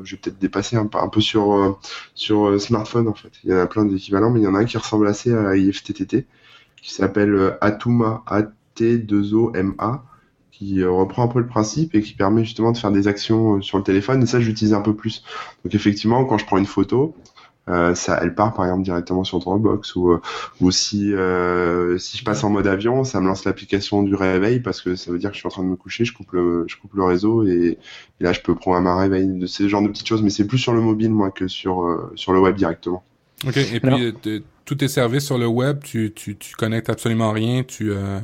[0.03, 1.79] je vais peut-être dépasser un, peu- un peu sur
[2.14, 3.31] sur smartphone en fait.
[3.44, 5.33] Il y en a plein d'équivalents, mais il y en a un qui ressemble assez
[5.33, 6.27] à IFTTT,
[6.83, 10.03] qui s'appelle Atuma, A-T-2-O-M-A,
[10.51, 13.79] qui reprend un peu le principe et qui permet justement de faire des actions sur
[13.79, 14.22] le téléphone.
[14.22, 15.22] Et ça, j'utilise un peu plus.
[15.64, 17.14] Donc effectivement, quand je prends une photo,
[17.69, 20.21] euh, ça, elle part par exemple directement sur Dropbox ou euh,
[20.61, 24.61] ou si euh, si je passe en mode avion, ça me lance l'application du réveil
[24.61, 26.33] parce que ça veut dire que je suis en train de me coucher, je coupe
[26.33, 27.79] le je coupe le réseau et,
[28.21, 30.47] et là je peux programmer un réveil de ce genre de petites choses, mais c'est
[30.47, 33.05] plus sur le mobile moi que sur euh, sur le web directement.
[33.47, 33.57] Ok.
[33.57, 37.33] Et puis Alors- euh, tous tes services sur le web, tu tu tu connectes absolument
[37.33, 37.63] rien.
[37.65, 38.19] Tu euh,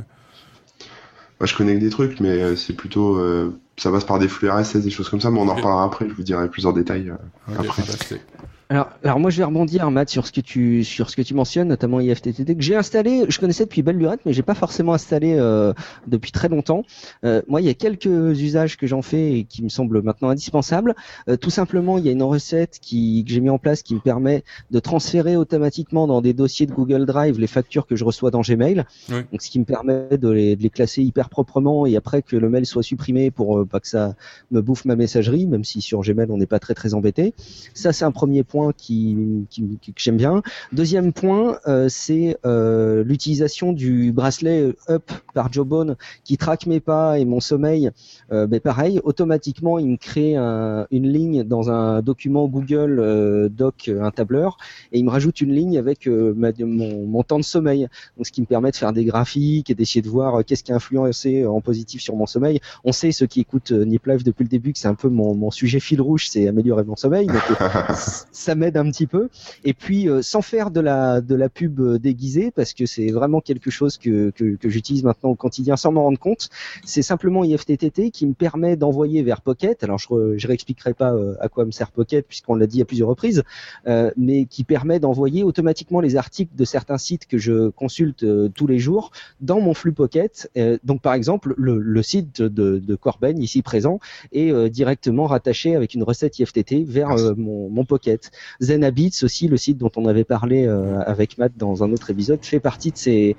[1.41, 4.49] Moi, je connecte des trucs, mais euh, c'est plutôt euh, ça passe par des flux
[4.51, 6.09] RSS, des choses comme ça, mais on en reparlera après.
[6.09, 7.15] Je vous dirai plus en détail euh,
[7.59, 7.83] après.
[7.83, 8.21] fantastique.
[8.71, 11.35] Alors, alors moi je vais rebondir Matt sur ce que tu sur ce que tu
[11.35, 13.25] mentionnes, notamment IFTTT que j'ai installé.
[13.29, 15.75] Je connaissais depuis belle lurette, mais j'ai pas forcément installé euh,
[16.07, 16.83] depuis très longtemps.
[17.25, 20.31] Euh, moi, il y a quelques usages que j'en fais et qui me semblent maintenant
[20.31, 20.95] indispensables.
[21.29, 23.95] Euh, tout simplement, il y a une recette qui que j'ai mis en place qui
[23.95, 28.05] me permet de transférer automatiquement dans des dossiers de Google Drive les factures que je
[28.05, 28.85] reçois dans Gmail.
[29.11, 29.17] Oui.
[29.31, 32.37] Donc, ce qui me permet de les, de les classer hyper proprement et après que
[32.37, 34.15] le mail soit supprimé pour euh, pas que ça
[34.51, 37.35] me bouffe ma messagerie, même si sur Gmail on n'est pas très très embêté.
[37.75, 39.17] Ça, c'est un premier point qui,
[39.51, 40.43] qui- qui- que j'aime bien.
[40.73, 47.19] Deuxième point, euh, c'est euh, l'utilisation du bracelet Up par Jawbone qui traque mes pas
[47.19, 47.91] et mon sommeil.
[48.33, 53.49] Euh, mais pareil, automatiquement, il me crée un- une ligne dans un document Google euh,
[53.49, 54.57] Doc, euh, un tableur,
[54.93, 57.89] et il me rajoute une ligne avec euh, ma- mon, mon temps de sommeil.
[58.17, 60.63] Donc, ce qui me permet de faire des graphiques et d'essayer de voir euh, qu'est-ce
[60.65, 62.61] qui a influencé en positif sur mon sommeil.
[62.85, 65.09] On sait, ceux qui écoutent euh, Nip Live depuis le début, que c'est un peu
[65.09, 67.29] mon, mon sujet fil rouge, c'est améliorer mon sommeil.
[67.29, 67.55] Euh,
[68.45, 69.29] ça m'aide un petit peu.
[69.65, 73.11] Et puis, euh, sans faire de la, de la pub euh, déguisée, parce que c'est
[73.11, 76.49] vraiment quelque chose que, que, que j'utilise maintenant au quotidien sans m'en rendre compte,
[76.85, 79.83] c'est simplement IFTTT qui me permet d'envoyer vers Pocket.
[79.85, 82.81] Alors, je, re- je réexpliquerai pas euh, à quoi me sert Pocket, puisqu'on l'a dit
[82.83, 83.43] à plusieurs reprises,
[83.87, 88.49] euh, mais qui permet d'envoyer automatiquement les articles de certains sites que je consulte euh,
[88.55, 90.51] tous les jours dans mon flux Pocket.
[90.57, 93.99] Euh, donc, par exemple, le, le site de, de Corben, ici présent,
[94.33, 98.31] est euh, directement rattaché avec une recette IFTT vers mon, mon Pocket.
[98.61, 102.11] Zen Habits aussi, le site dont on avait parlé euh, avec Matt dans un autre
[102.11, 103.37] épisode, fait partie de ces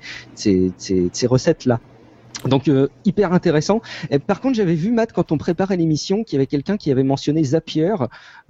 [1.26, 1.80] recettes-là.
[2.44, 3.80] Donc euh, hyper intéressant.
[4.10, 6.90] Et par contre, j'avais vu Matt quand on préparait l'émission qu'il y avait quelqu'un qui
[6.92, 7.94] avait mentionné Zapier,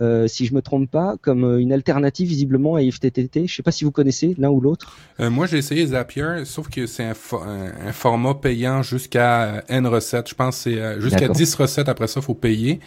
[0.01, 3.47] euh, si je me trompe pas, comme euh, une alternative visiblement à IFTTT.
[3.47, 4.97] Je sais pas si vous connaissez l'un ou l'autre.
[5.21, 9.61] Euh, moi, j'ai essayé Zapier, sauf que c'est un, fo- un, format payant jusqu'à euh,
[9.69, 10.29] N recettes.
[10.29, 11.37] Je pense que c'est euh, jusqu'à D'accord.
[11.37, 11.89] 10 recettes.
[11.89, 12.81] Après ça, faut payer.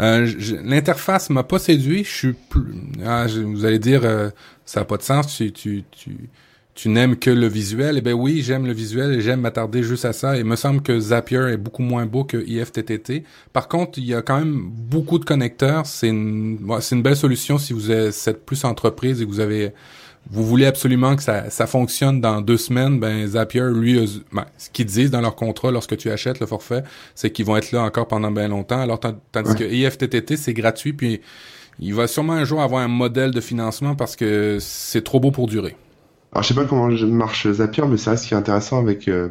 [0.00, 0.30] Euh,
[0.64, 2.04] L'interface m'a pas séduit.
[2.04, 2.74] Je suis plus...
[3.04, 4.30] Ah, je- vous allez dire, euh,
[4.64, 5.34] ça a pas de sens.
[5.36, 6.16] Tu, tu, tu,
[6.74, 7.96] tu n'aimes que le visuel.
[7.98, 10.36] Eh ben oui, j'aime le visuel et j'aime m'attarder juste à ça.
[10.36, 13.22] Et il me semble que Zapier est beaucoup moins beau que IFTTT.
[13.52, 15.86] Par contre, il y a quand même beaucoup de connecteurs.
[15.86, 19.72] C'est une, c'est une belle solution si vous êtes plus entreprise et que vous avez
[20.30, 24.70] vous voulez absolument que ça, ça fonctionne dans deux semaines, ben Zapier, lui, ben, ce
[24.70, 26.82] qu'ils disent dans leur contrat lorsque tu achètes le forfait,
[27.14, 28.80] c'est qu'ils vont être là encore pendant bien longtemps.
[28.80, 29.56] Alors tan- tandis Ouais.
[29.56, 31.20] que IFTTT, c'est gratuit, puis
[31.78, 35.30] il va sûrement un jour avoir un modèle de financement parce que c'est trop beau
[35.30, 35.76] pour durer.
[36.34, 39.06] Alors, je sais pas comment marche Zapier, mais c'est vrai ce qui est intéressant avec
[39.06, 39.28] euh,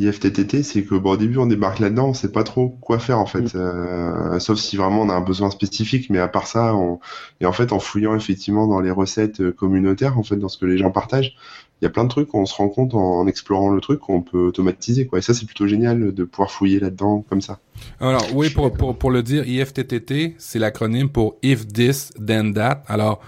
[0.00, 3.20] IFTTT, c'est que bon, au début, on débarque là-dedans, on sait pas trop quoi faire
[3.20, 6.10] en fait, Euh, sauf si vraiment on a un besoin spécifique.
[6.10, 6.98] Mais à part ça, on...
[7.40, 10.58] et en fait, en fouillant effectivement dans les recettes euh, communautaires, en fait, dans ce
[10.58, 11.36] que les gens partagent,
[11.80, 14.00] il y a plein de trucs, on se rend compte en, en explorant le truc
[14.00, 15.20] qu'on peut automatiser, quoi.
[15.20, 17.60] Et ça, c'est plutôt génial de pouvoir fouiller là-dedans comme ça.
[18.00, 22.82] Alors, oui, pour, pour, pour le dire, IFTTT, c'est l'acronyme pour If This, Then That.
[22.88, 23.20] Alors,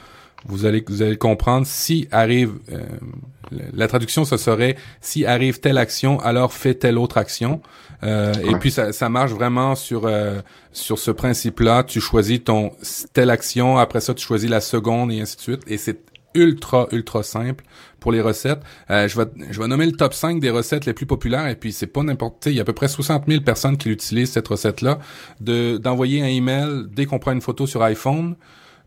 [0.47, 2.81] vous allez, vous allez comprendre, si arrive, euh,
[3.73, 7.61] la traduction, ce serait, si arrive telle action, alors fais telle autre action.
[8.03, 10.41] Euh, Et puis, ça, ça marche vraiment sur, euh,
[10.73, 11.85] sur ce principe-là.
[11.85, 12.73] Tu choisis ton
[13.13, 15.63] telle action, après ça, tu choisis la seconde et ainsi de suite.
[15.67, 16.01] Et c'est
[16.35, 17.65] ultra, ultra simple
[18.01, 18.61] pour les recettes.
[18.91, 21.55] Euh, je vais, je vais nommer le top 5 des recettes les plus populaires et
[21.55, 24.33] puis c'est pas n'importe, il y a à peu près 60 000 personnes qui l'utilisent
[24.33, 24.99] cette recette-là,
[25.41, 28.35] de, d'envoyer un email dès qu'on prend une photo sur iPhone,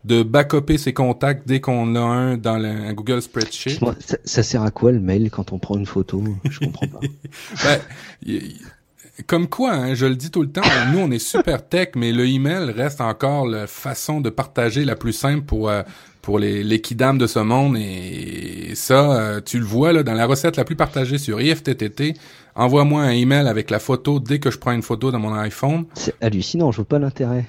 [0.04, 3.78] de backuper ses contacts dès qu'on a un dans le, un Google Spreadsheet.
[4.00, 6.22] Ça, ça sert à quoi le mail quand on prend une photo?
[6.48, 7.00] Je comprends pas.
[7.64, 7.80] Ben,
[8.24, 8.56] y- y-
[9.26, 12.12] comme quoi, hein, je le dis tout le temps, nous on est super tech, mais
[12.12, 15.82] le email reste encore la façon de partager la plus simple pour euh,
[16.22, 20.26] pour les les de ce monde et ça, euh, tu le vois là dans la
[20.26, 22.14] recette la plus partagée sur IFTTT.
[22.54, 25.86] Envoie-moi un email avec la photo dès que je prends une photo dans mon iPhone.
[25.94, 26.70] C'est hallucinant.
[26.70, 27.44] Je vois pas l'intérêt.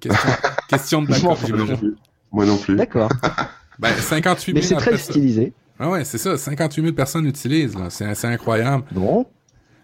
[0.00, 0.30] Question,
[0.68, 1.94] question de backup, j'imagine.
[2.32, 2.76] Moi non plus.
[2.76, 3.10] D'accord.
[3.78, 5.54] Ben 58 Mais 000 c'est très stylisé.
[5.78, 6.36] Ah ouais, c'est ça.
[6.36, 7.74] 58 000 personnes l'utilisent.
[7.88, 8.84] C'est c'est incroyable.
[8.92, 9.24] Bon.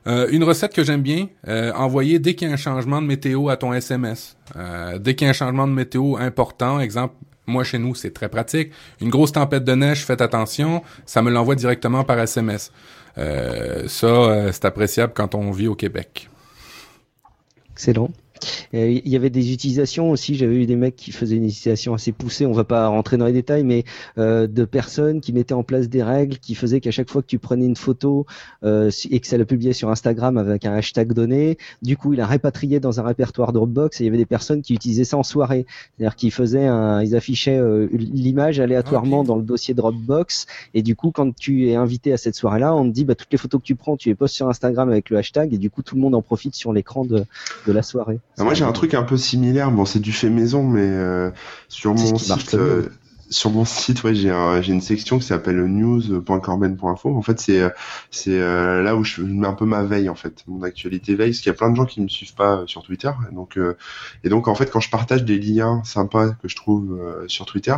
[0.07, 3.07] Euh, une recette que j'aime bien, euh, envoyer dès qu'il y a un changement de
[3.07, 4.37] météo à ton SMS.
[4.55, 7.15] Euh, dès qu'il y a un changement de météo important, exemple,
[7.47, 8.71] moi chez nous c'est très pratique.
[9.01, 12.71] Une grosse tempête de neige, faites attention, ça me l'envoie directement par SMS.
[13.19, 16.29] Euh, ça, euh, c'est appréciable quand on vit au Québec.
[17.73, 18.11] Excellent.
[18.73, 20.35] Il y avait des utilisations aussi.
[20.35, 22.47] J'avais eu des mecs qui faisaient une utilisation assez poussée.
[22.47, 23.85] On va pas rentrer dans les détails, mais
[24.19, 27.27] euh, de personnes qui mettaient en place des règles qui faisaient qu'à chaque fois que
[27.27, 28.27] tu prenais une photo
[28.65, 32.21] euh, et que ça la publiait sur Instagram avec un hashtag donné, du coup, il
[32.21, 34.01] a répatrié dans un répertoire Dropbox.
[34.01, 37.03] Et il y avait des personnes qui utilisaient ça en soirée, c'est-à-dire qu'ils faisaient un,
[37.03, 39.27] ils affichaient euh, l'image aléatoirement Ok.
[39.27, 40.47] dans le dossier Dropbox.
[40.75, 43.33] Et du coup, quand tu es invité à cette soirée-là, on te dit bah toutes
[43.33, 45.71] les photos que tu prends, tu les postes sur Instagram avec le hashtag, et du
[45.71, 47.25] coup, tout le monde en profite sur l'écran de,
[47.67, 48.19] de la soirée.
[48.39, 49.71] Ah, moi, j'ai un truc un peu similaire.
[49.71, 51.31] Bon, c'est du fait maison, mais euh,
[51.69, 52.89] sur mon site, euh,
[53.31, 57.17] sur mon site, ouais, j'ai un, j'ai une section qui s'appelle news.corben.info.
[57.17, 57.71] En fait, c'est euh,
[58.11, 61.31] c'est euh, là où je mets un peu ma veille, en fait, mon actualité veille,
[61.31, 63.11] parce qu'il y a plein de gens qui me suivent pas euh, sur Twitter.
[63.33, 63.77] Donc euh,
[64.23, 67.47] et donc en fait, quand je partage des liens sympas que je trouve euh, sur
[67.47, 67.77] Twitter,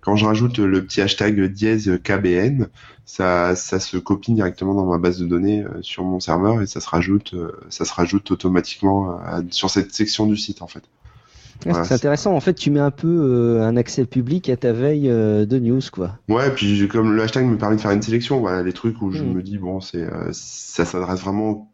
[0.00, 2.68] quand je rajoute le petit hashtag dièse KBN,
[3.04, 6.66] ça, ça se copie directement dans ma base de données euh, sur mon serveur et
[6.66, 10.66] ça se rajoute, euh, ça se rajoute automatiquement à- sur cette section du site en
[10.68, 10.82] fait.
[11.64, 12.34] Voilà, c'est intéressant.
[12.34, 15.58] En fait, tu mets un peu euh, un accès public à ta veille euh, de
[15.58, 16.16] news, quoi.
[16.28, 19.10] Ouais, puis comme le hashtag me permet de faire une sélection, voilà, les trucs où
[19.10, 19.34] je Mm.
[19.34, 21.69] me dis bon, c'est euh, ça s'adresse vraiment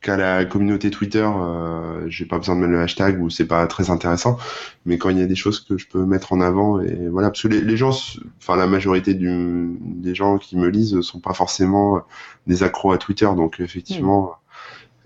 [0.00, 3.66] qu'à la communauté Twitter, euh, j'ai pas besoin de mettre le hashtag ou c'est pas
[3.66, 4.38] très intéressant.
[4.86, 7.28] Mais quand il y a des choses que je peux mettre en avant et voilà,
[7.30, 7.90] parce que les, les gens,
[8.38, 12.02] enfin la majorité du, des gens qui me lisent sont pas forcément
[12.46, 14.36] des accros à Twitter, donc effectivement,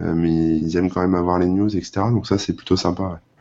[0.00, 1.92] euh, mais ils aiment quand même avoir les news, etc.
[2.10, 3.02] Donc ça c'est plutôt sympa.
[3.04, 3.33] ouais.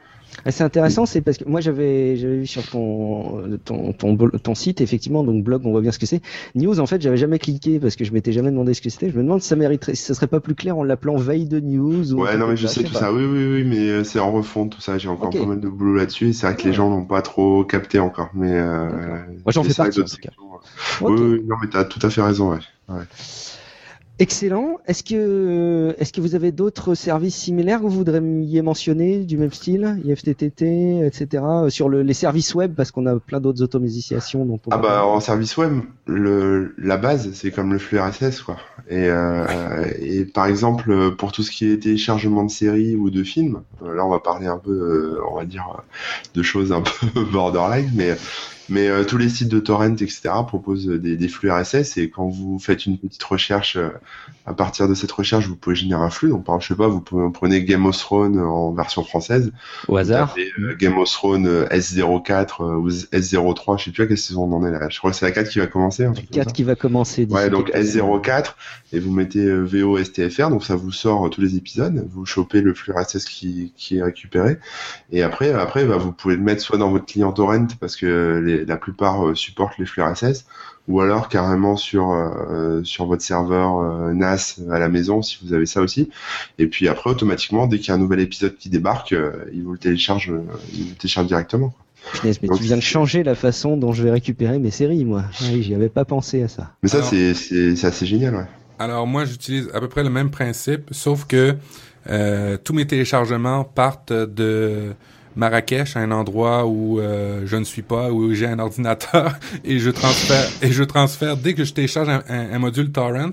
[0.50, 5.24] C'est intéressant, c'est parce que moi j'avais vu sur ton, ton ton ton site effectivement
[5.24, 6.22] donc blog on voit bien ce que c'est.
[6.56, 9.10] News en fait j'avais jamais cliqué parce que je m'étais jamais demandé ce que c'était.
[9.10, 11.46] Je me demande si ça mériterait, si ça serait pas plus clair en l'appelant veille
[11.46, 12.14] de news.
[12.14, 13.00] Ou Ouais, non, mais je sais tout pas.
[13.00, 13.14] ça.
[13.14, 14.98] Oui, oui, oui, mais euh, c'est en refonte tout ça.
[14.98, 17.22] J'ai encore pas mal de boulot là-dessus et c'est vrai que les gens n'ont pas
[17.22, 18.30] trop capté encore.
[18.34, 18.90] Mais euh.
[19.46, 20.30] Moi, j'en fais partie, en tout cas.
[21.02, 22.52] Oui, oui, non, mais t'as tout à fait raison.
[22.52, 22.96] Ouais.
[24.20, 24.78] Excellent.
[24.86, 29.52] Est-ce que est-ce que vous avez d'autres services similaires que vous voudriez mentionner du même
[29.52, 31.44] style, IFTTT, etc.
[31.70, 35.06] sur le- les services web parce qu'on a plein d'autres automatisations dont on Ah bah
[35.08, 38.58] en service web, le, la base c'est comme le flux RSS quoi.
[38.88, 43.24] Et, euh, et par exemple pour tout ce qui est téléchargement de séries ou de
[43.24, 45.82] films, euh, là on va parler un peu, euh, on va dire,
[46.36, 48.16] de choses un peu borderline, mais
[48.74, 52.28] mais euh, tous les sites de torrent etc proposent des, des flux RSS et quand
[52.28, 53.90] vous faites une petite recherche, euh,
[54.46, 56.30] à partir de cette recherche vous pouvez générer un flux.
[56.30, 59.52] Donc par exemple, je sais pas, vous pouvez prenez Game of Thrones en version française,
[59.88, 60.30] au hasard.
[60.30, 64.18] tapez, euh, Game of Thrones euh, S04 euh, ou S03, je sais plus à quelle
[64.18, 64.88] saison on en est là.
[64.90, 66.06] Je crois que c'est la 4 qui va commencer.
[66.06, 66.52] truc comme 4 ça.
[66.54, 67.28] qui va commencer.
[67.30, 68.22] Ouais, donc quelques semaines.
[68.22, 68.56] S04
[68.94, 72.26] et vous mettez euh, VO STFR, donc ça vous sort euh, tous les épisodes, vous
[72.26, 74.60] chopez le flux RSS qui, qui est récupéré
[75.12, 78.42] et après après bah, vous pouvez le mettre soit dans votre client torrent parce que
[78.46, 80.46] les, la plupart euh, supportent les flux RSS
[80.88, 85.54] ou alors carrément sur euh, sur votre serveur euh, NAS à la maison si vous
[85.54, 86.10] avez ça aussi.
[86.60, 89.64] Et puis après automatiquement dès qu'il y a un nouvel épisode qui débarque, euh, il
[89.64, 90.42] vous le télécharge, euh,
[90.74, 91.74] il vous le télécharge directement.
[92.20, 95.06] Punaise, mais Donc, tu viens de changer la façon dont je vais récupérer mes séries,
[95.06, 95.24] moi.
[95.26, 96.72] Ah Oui, j'y avais pas pensé à ça.
[96.84, 98.46] Mais ça Alors- c'est c'est c'est assez génial ouais.
[98.80, 101.56] Alors moi, j'utilise à peu près le même principe, sauf que
[102.10, 104.92] euh, tous mes téléchargements partent de
[105.36, 109.90] Marrakech, un endroit où euh, je ne suis pas, où j'ai un ordinateur, et je
[109.90, 113.32] transfère et je transfère dès que je télécharge un, un- un module torrent.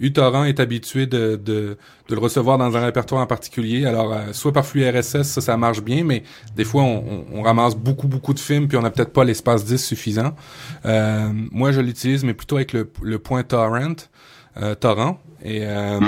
[0.00, 1.76] uTorrent est habitué de, de,
[2.08, 3.84] de le recevoir dans un répertoire en particulier.
[3.86, 6.22] Alors, euh, soit par flux RSS, ça, ça marche bien, mais
[6.54, 9.24] des fois, on, on- on ramasse beaucoup, beaucoup de films, puis on n'a peut-être pas
[9.24, 10.34] l'espace disque suffisant.
[10.86, 13.96] Euh, moi, je l'utilise, mais plutôt avec le, le point torrent,
[14.62, 15.98] euh, torrent, et, euh,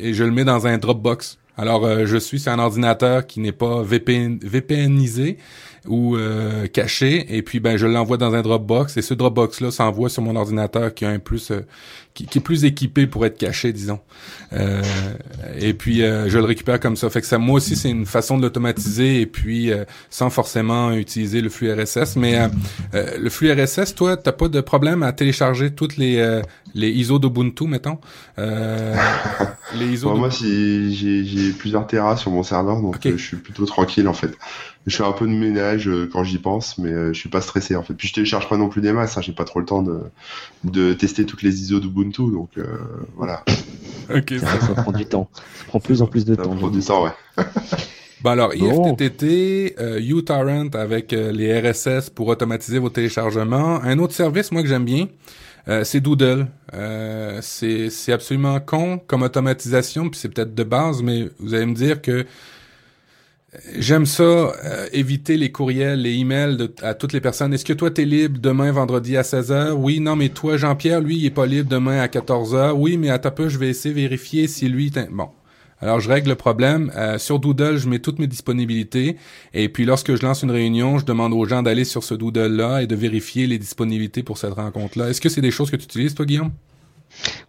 [0.00, 1.38] et je le mets dans un Dropbox.
[1.56, 5.38] Alors, euh, je suis sur un ordinateur qui n'est pas VPN, VPNisé
[5.86, 10.08] ou euh, caché, et puis ben je l'envoie dans un Dropbox, et ce Dropbox-là s'envoie
[10.08, 11.60] sur mon ordinateur qui a un plus euh,
[12.14, 14.00] qui, qui est plus équipé pour être caché, disons.
[14.54, 14.80] Euh,
[15.60, 17.10] et puis euh, je le récupère comme ça.
[17.10, 20.90] Fait que ça, moi aussi, c'est une façon de l'automatiser, et puis euh, sans forcément
[20.92, 22.16] utiliser le flux RSS.
[22.16, 22.38] Mais
[22.94, 26.40] le flux RSS, toi, t'as pas de problème à télécharger toutes les euh,
[26.74, 27.98] les ISO d'Ubuntu, mettons?
[28.38, 28.96] Euh,
[29.78, 30.08] les ISO.
[30.08, 33.36] Bon, de- moi, si j'ai j'ai plusieurs terras sur mon serveur, donc euh, je suis
[33.36, 34.32] plutôt tranquille en fait.
[34.86, 37.40] Je fais un peu de ménage euh, quand j'y pense, mais euh, je suis pas
[37.40, 37.94] stressé en fait.
[37.94, 40.00] Puis je télécharge pas non plus des masses, hein, j'ai pas trop le temps de,
[40.64, 42.64] de tester toutes les ISO d'Ubuntu, donc euh,
[43.16, 43.44] voilà.
[44.14, 45.28] Ok, Ça, ça prend du temps.
[45.34, 46.54] Ça prend plus en plus de Ça temps.
[46.56, 47.44] prend du temps, ouais.
[48.22, 48.94] Bon alors, Bon.
[48.96, 53.82] IFTTT, euh, uTorrent avec euh, les RSS pour automatiser vos téléchargements.
[53.82, 55.08] Un autre service, moi, que j'aime bien,
[55.68, 56.46] euh, c'est Doodle.
[56.74, 61.74] Euh, c'est absolument con comme automatisation, puis c'est peut-être de base, mais vous allez me
[61.74, 62.26] dire que
[63.76, 67.54] J'aime ça, euh, éviter les courriels, les emails à toutes les personnes.
[67.54, 69.72] Est-ce que toi, t'es libre demain, vendredi à 16h?
[69.72, 72.72] Oui, non, mais toi, Jean-Pierre, lui, il est pas libre demain à 14h.
[72.72, 74.92] Oui, mais à ta peu, je vais essayer de vérifier si lui...
[75.10, 75.28] Bon.
[75.84, 76.90] Alors je règle le problème.
[76.96, 79.16] Euh, sur Doodle, je mets toutes mes disponibilités.
[79.52, 82.80] Et puis lorsque je lance une réunion, je demande aux gens d'aller sur ce Doodle-là
[82.80, 85.10] et de vérifier les disponibilités pour cette rencontre-là.
[85.10, 86.52] Est-ce que c'est des choses que tu utilises, toi, Guillaume?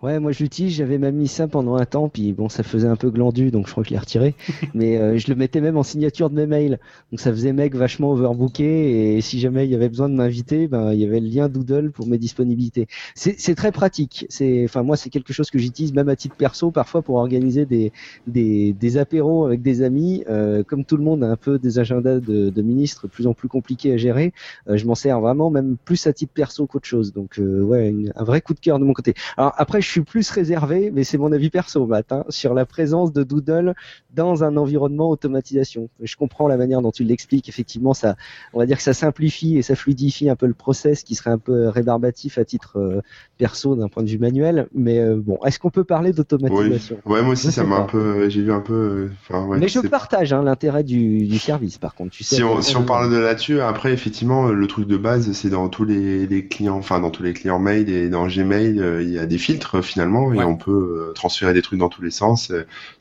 [0.02, 2.88] Ouais, moi je l'utilise, j'avais même mis ça pendant un temps, puis bon, ça faisait
[2.88, 4.36] un peu glandu, donc je crois que je l'ai retiré.
[4.74, 6.80] Mais euh, je le mettais même en signature de mes mails,
[7.12, 10.68] donc ça faisait mec vachement overbooké, et si jamais il y avait besoin de m'inviter,
[10.68, 12.88] ben il y avait le lien Doodle pour mes disponibilités.
[13.16, 14.26] C'est très pratique.
[14.30, 17.66] C'est, enfin moi c'est quelque chose que j'utilise même à titre perso parfois pour organiser
[17.66, 17.92] des
[18.28, 20.24] des, des apéros avec des amis.
[20.30, 23.28] Euh, comme tout le monde a un peu des agendas de, de ministres de plus
[23.28, 24.34] en plus compliqués à gérer,
[24.70, 27.14] euh, je m'en sers vraiment même plus à titre perso qu'autre chose.
[27.14, 29.14] Donc euh, ouais, un vrai coup de cœur de mon côté.
[29.38, 32.66] Alors après, je suis plus réservé, mais c'est mon avis perso, Matt, hein, sur la
[32.66, 33.74] présence de Doodle
[34.14, 35.90] dans un environnement automatisation.
[36.02, 37.50] Je comprends la manière dont tu l'expliques.
[37.50, 38.16] Effectivement, ça,
[38.54, 41.32] on va dire que ça simplifie et ça fluidifie un peu le process qui serait
[41.32, 43.02] un peu rébarbatif à titre euh,
[43.38, 44.68] perso d'un point de vue manuel.
[44.74, 46.98] Mais euh, bon, est-ce qu'on peut parler d'automatisation?
[47.06, 47.14] Oui.
[47.14, 49.10] Ouais, moi aussi, ça m'a un peu, j'ai vu un peu.
[49.32, 52.12] Euh, ouais, mais je partage hein, l'intérêt du, du, service, par contre.
[52.12, 55.32] Tu sais, si on, si on parle de là-dessus, après, effectivement, le truc de base,
[55.34, 58.82] c'est dans tous les, les, clients, enfin dans tous les clients mail et dans Gmail,
[59.02, 62.12] il y a des filtres finalement et on peut transférer des trucs dans tous les
[62.12, 62.52] sens.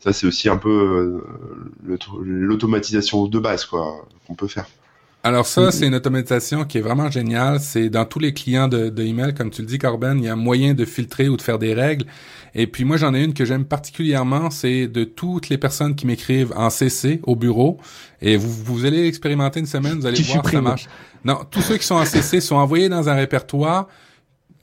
[0.01, 1.23] Ça, c'est aussi un peu
[2.23, 4.67] l'automatisation de base quoi qu'on peut faire.
[5.27, 7.59] Alors ça, c'est une automatisation qui est vraiment géniale.
[7.59, 10.29] C'est dans tous les clients de, de, email, comme tu le dis, Corben, il y
[10.29, 12.05] a moyen de filtrer ou de faire des règles.
[12.55, 16.07] Et puis moi, j'en ai une que j'aime particulièrement, c'est de toutes les personnes qui
[16.07, 17.81] m'écrivent en CC au bureau.
[18.21, 20.89] Et vous, vous allez expérimenter une semaine, vous allez voir ça marche.
[21.25, 23.89] Non, tous ceux qui sont en CC sont envoyés dans un répertoire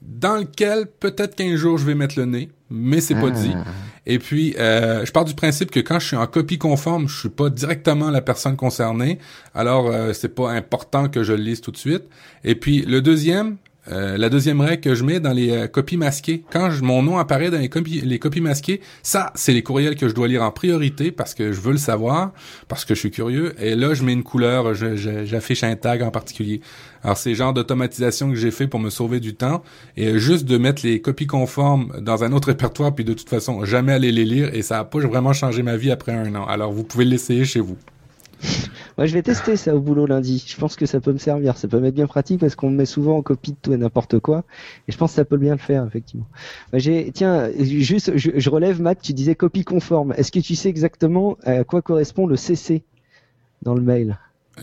[0.01, 3.51] dans lequel peut-être qu'un jour je vais mettre le nez, mais c'est pas dit.
[3.55, 3.63] Ah.
[4.05, 7.19] Et puis, euh, je pars du principe que quand je suis en copie conforme, je
[7.19, 9.19] suis pas directement la personne concernée.
[9.53, 12.03] Alors, euh, c'est pas important que je le lise tout de suite.
[12.43, 15.97] Et puis, le deuxième, euh, la deuxième règle que je mets dans les euh, copies
[15.97, 19.95] masquées, quand mon nom apparaît dans les copies, les copies masquées, ça, c'est les courriels
[19.95, 22.31] que je dois lire en priorité parce que je veux le savoir,
[22.67, 23.55] parce que je suis curieux.
[23.59, 26.61] Et là, je mets une couleur, j'affiche un tag en particulier.
[27.03, 29.63] Alors, c'est le genre d'automatisation que j'ai fait pour me sauver du temps
[29.97, 33.65] et juste de mettre les copies conformes dans un autre répertoire, puis de toute façon,
[33.65, 36.45] jamais aller les lire et ça a pas vraiment changé ma vie après un an.
[36.45, 37.77] Alors, vous pouvez l'essayer chez vous.
[38.97, 40.43] Moi, je vais tester ça au boulot lundi.
[40.45, 41.57] Je pense que ça peut me servir.
[41.57, 43.77] Ça peut m'être bien pratique parce qu'on me met souvent en copie de tout et
[43.77, 44.43] n'importe quoi.
[44.87, 46.27] Et je pense que ça peut bien le faire, effectivement.
[46.73, 50.13] j'ai, tiens, juste, je, relève, Matt, tu disais copie conforme.
[50.17, 52.83] Est-ce que tu sais exactement à quoi correspond le CC
[53.61, 54.17] dans le mail?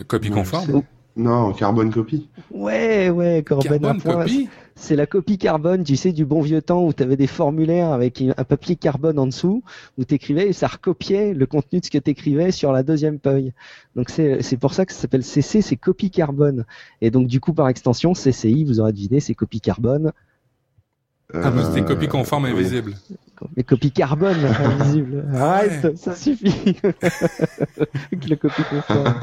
[0.07, 0.83] Copie conforme?
[1.15, 2.29] Non, carbone copie.
[2.51, 4.47] Ouais, ouais, carbone, copie.
[4.75, 7.91] C'est la copie carbone, tu sais, du bon vieux temps où tu avais des formulaires
[7.91, 9.61] avec un papier carbone en dessous,
[9.97, 12.83] où tu écrivais et ça recopiait le contenu de ce que tu écrivais sur la
[12.83, 13.51] deuxième feuille.
[13.97, 16.65] Donc c'est pour ça que ça s'appelle CC, c'est copie carbone.
[17.01, 20.13] Et donc du coup, par extension, CCI, vous aurez deviné, c'est copie carbone.
[21.33, 22.95] Ah, bah, c'était copie conforme invisible.
[23.55, 25.25] Mais copie carbone invisible.
[25.33, 26.75] Arrête, ça suffit.
[28.11, 29.13] le copie conforme.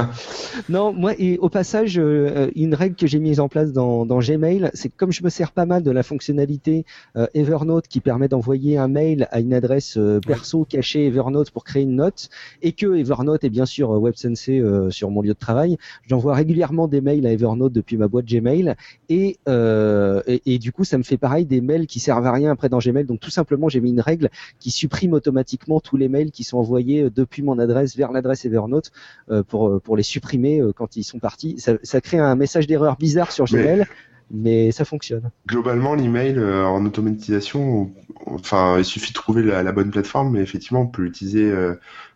[0.69, 4.21] non, moi, et au passage, euh, une règle que j'ai mise en place dans, dans
[4.21, 6.85] Gmail, c'est comme je me sers pas mal de la fonctionnalité
[7.17, 11.65] euh, Evernote qui permet d'envoyer un mail à une adresse euh, perso cachée Evernote pour
[11.65, 12.29] créer une note,
[12.63, 17.01] et que Evernote est bien sûr WebSensei sur mon lieu de travail, j'envoie régulièrement des
[17.01, 18.75] mails à Evernote depuis ma boîte Gmail,
[19.09, 22.51] et, et, et, du coup, ça me fait pareil des mails qui servent à rien
[22.51, 23.05] après dans Gmail.
[23.05, 26.59] Donc tout simplement, j'ai mis une règle qui supprime automatiquement tous les mails qui sont
[26.59, 28.93] envoyés euh, depuis mon adresse vers l'adresse Evernote
[29.31, 31.57] euh, pour, euh, pour les supprimer quand ils sont partis.
[31.59, 33.87] Ça, ça crée un message d'erreur bizarre sur Gmail.
[34.33, 34.73] Mais...
[34.73, 35.31] ça fonctionne.
[35.47, 37.93] Globalement, l'email en automatisation,
[38.27, 41.53] enfin, il suffit de trouver la, bonne plateforme, mais effectivement, on peut l'utiliser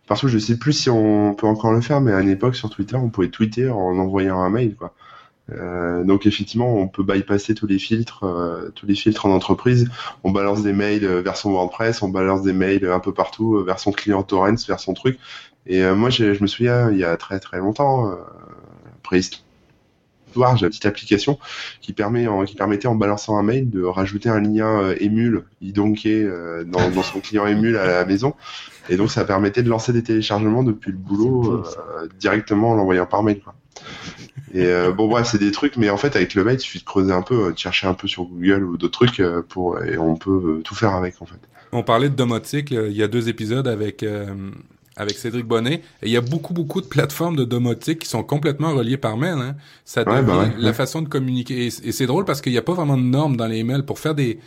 [0.09, 2.57] parce que je sais plus si on peut encore le faire, mais à une époque
[2.57, 4.93] sur Twitter, on pouvait tweeter en envoyant un mail, quoi.
[5.53, 9.89] Euh, donc effectivement, on peut bypasser tous les filtres, euh, tous les filtres en entreprise.
[10.25, 13.63] On balance des mails euh, vers son WordPress, on balance des mails un peu partout
[13.65, 15.19] vers son client Torrents, vers son truc.
[15.67, 18.17] Et moi, je me souviens, il y a très très longtemps,
[19.03, 21.39] préhistoire, j'ai une petite application
[21.83, 26.27] qui permet, qui permettait en balançant un mail de rajouter un lien Emule, idonké
[26.65, 28.35] dans, dans son client Emule à la maison.
[28.89, 31.63] Et donc ça permettait de lancer des téléchargements depuis le boulot
[32.19, 33.41] directement en l'envoyant par mail.
[33.41, 33.55] Quoi.
[34.53, 36.81] Et euh, bon, bref, c'est des trucs, mais en fait, avec le mail, il suffit
[36.81, 39.83] de creuser un peu, de chercher un peu sur Google ou d'autres trucs, euh, pour,
[39.83, 41.39] et on peut euh, tout faire avec, en fait.
[41.73, 44.05] On parlait de domotique, il y a deux épisodes avec,
[44.97, 48.25] avec Cédric Bonnet, et il y a beaucoup, beaucoup de plateformes de domotique qui sont
[48.25, 49.39] complètement reliées par mail.
[49.39, 49.55] Hein.
[49.85, 51.67] Ça devient bah la façon de communiquer.
[51.67, 54.01] Et, c'est drôle parce qu'il n'y a pas vraiment de normes dans les mails pour
[54.01, 54.41] faire des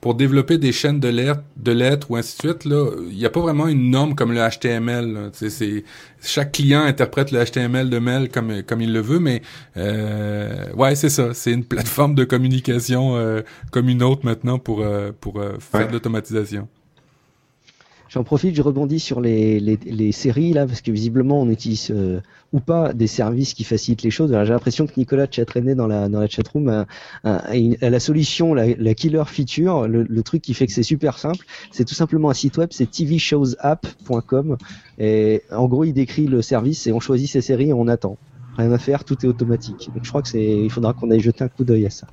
[0.00, 3.26] pour développer des chaînes de lettres, de lettres ou ainsi de suite, là, il n'y
[3.26, 5.30] a pas vraiment une norme comme le HTML.
[5.32, 5.84] C'est
[6.22, 9.42] chaque client interprète le HTML de mail comme comme il le veut, mais
[9.76, 11.34] euh, ouais, c'est ça.
[11.34, 15.88] C'est une plateforme de communication euh, comme une autre maintenant pour euh, pour euh, faire
[15.88, 16.68] de l'automatisation.
[18.10, 21.92] J'en profite, je rebondis sur les, les, les, séries là, parce que visiblement on utilise
[21.92, 22.20] euh,
[22.52, 24.32] ou pas des services qui facilitent les choses.
[24.32, 26.86] J'ai l'impression que Nicolas traîné dans la dans la chatroom a,
[27.22, 27.54] a,
[27.88, 31.46] la solution, la, la, killer feature, le, le, truc qui fait que c'est super simple.
[31.70, 34.56] C'est tout simplement un site web, c'est tvshowsapp.com
[34.98, 38.18] et en gros il décrit le service et on choisit ses séries et on attend.
[38.58, 39.88] Rien à faire, tout est automatique.
[39.94, 42.08] Donc je crois que c'est, il faudra qu'on aille jeter un coup d'œil à ça.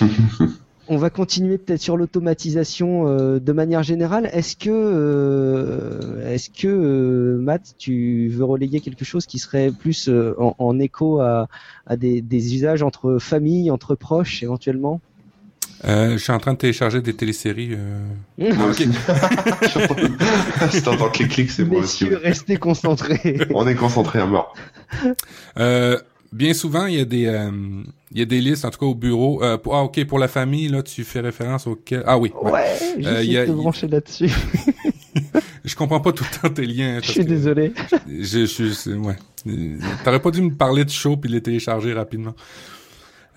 [0.88, 4.30] on va continuer peut-être sur l'automatisation euh, de manière générale.
[4.32, 10.10] Est-ce que, euh, est-ce que euh, Matt, tu veux relayer quelque chose qui serait plus
[10.38, 11.48] en, écho à,
[11.96, 15.00] des, usages entre familles, entre proches éventuellement?
[15.84, 17.76] Je suis en train de télécharger des téléséries.
[18.38, 18.88] Moi aussi.
[20.70, 22.06] si t'entends clic-clic, c'est moi aussi.
[22.06, 23.38] restez concentrés.
[23.54, 24.54] On est concentrés à mort.
[26.32, 27.50] Bien souvent, il y a des euh,
[28.12, 29.42] il y a des listes, en tout cas au bureau.
[29.42, 32.02] Euh, pour, ah, ok, pour la famille, là, tu fais référence auquel.
[32.06, 32.32] Ah oui.
[32.40, 32.52] Ouais.
[32.52, 34.30] ouais euh, y a, brancher là-dessus.
[35.64, 37.00] je comprends pas tout le temps tes liens.
[37.02, 37.72] Je suis désolé.
[38.08, 39.16] Je, suis, ouais.
[40.04, 42.34] T'aurais pas dû me parler de show puis les télécharger rapidement.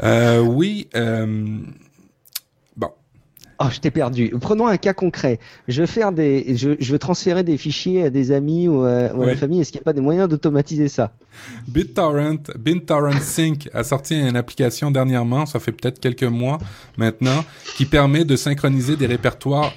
[0.04, 0.88] Euh, oui.
[3.62, 4.34] Oh, je t'ai perdu.
[4.40, 5.38] Prenons un cas concret.
[5.68, 9.12] Je veux faire des, je, je veux transférer des fichiers à des amis ou à,
[9.12, 9.60] la famille.
[9.60, 11.12] Est-ce qu'il n'y a pas des moyens d'automatiser ça?
[11.68, 16.58] BitTorrent, BitTorrent Sync a sorti une application dernièrement, ça fait peut-être quelques mois
[16.96, 17.44] maintenant,
[17.76, 19.74] qui permet de synchroniser des répertoires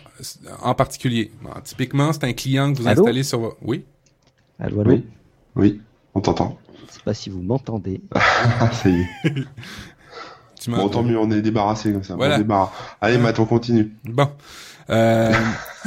[0.63, 1.33] en particulier.
[1.65, 3.57] typiquement, c'est un client que vous installez sur.
[3.63, 3.85] Oui?
[4.61, 4.93] Allô, allô?
[4.93, 5.05] Oui.
[5.57, 5.81] Oui.
[6.15, 6.57] On t'entend.
[6.89, 8.01] Je sais pas si vous m'entendez.
[8.73, 9.07] ça y est.
[10.69, 12.15] bon, tant mieux, on est débarrassé comme ça.
[12.15, 12.41] Voilà.
[13.01, 13.93] Allez, Matt, on continue.
[14.05, 14.29] Bon.
[14.91, 15.33] Euh,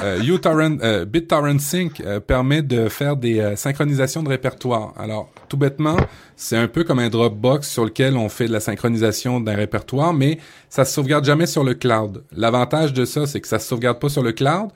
[0.01, 4.93] euh, uTorrent, euh, BitTorrent Sync euh, permet de faire des euh, synchronisations de répertoire.
[4.97, 5.97] Alors, tout bêtement,
[6.38, 10.13] c'est un peu comme un Dropbox sur lequel on fait de la synchronisation d'un répertoire,
[10.13, 12.23] mais ça se sauvegarde jamais sur le cloud.
[12.36, 14.69] L'avantage de ça, c'est que ça se sauvegarde pas sur le cloud,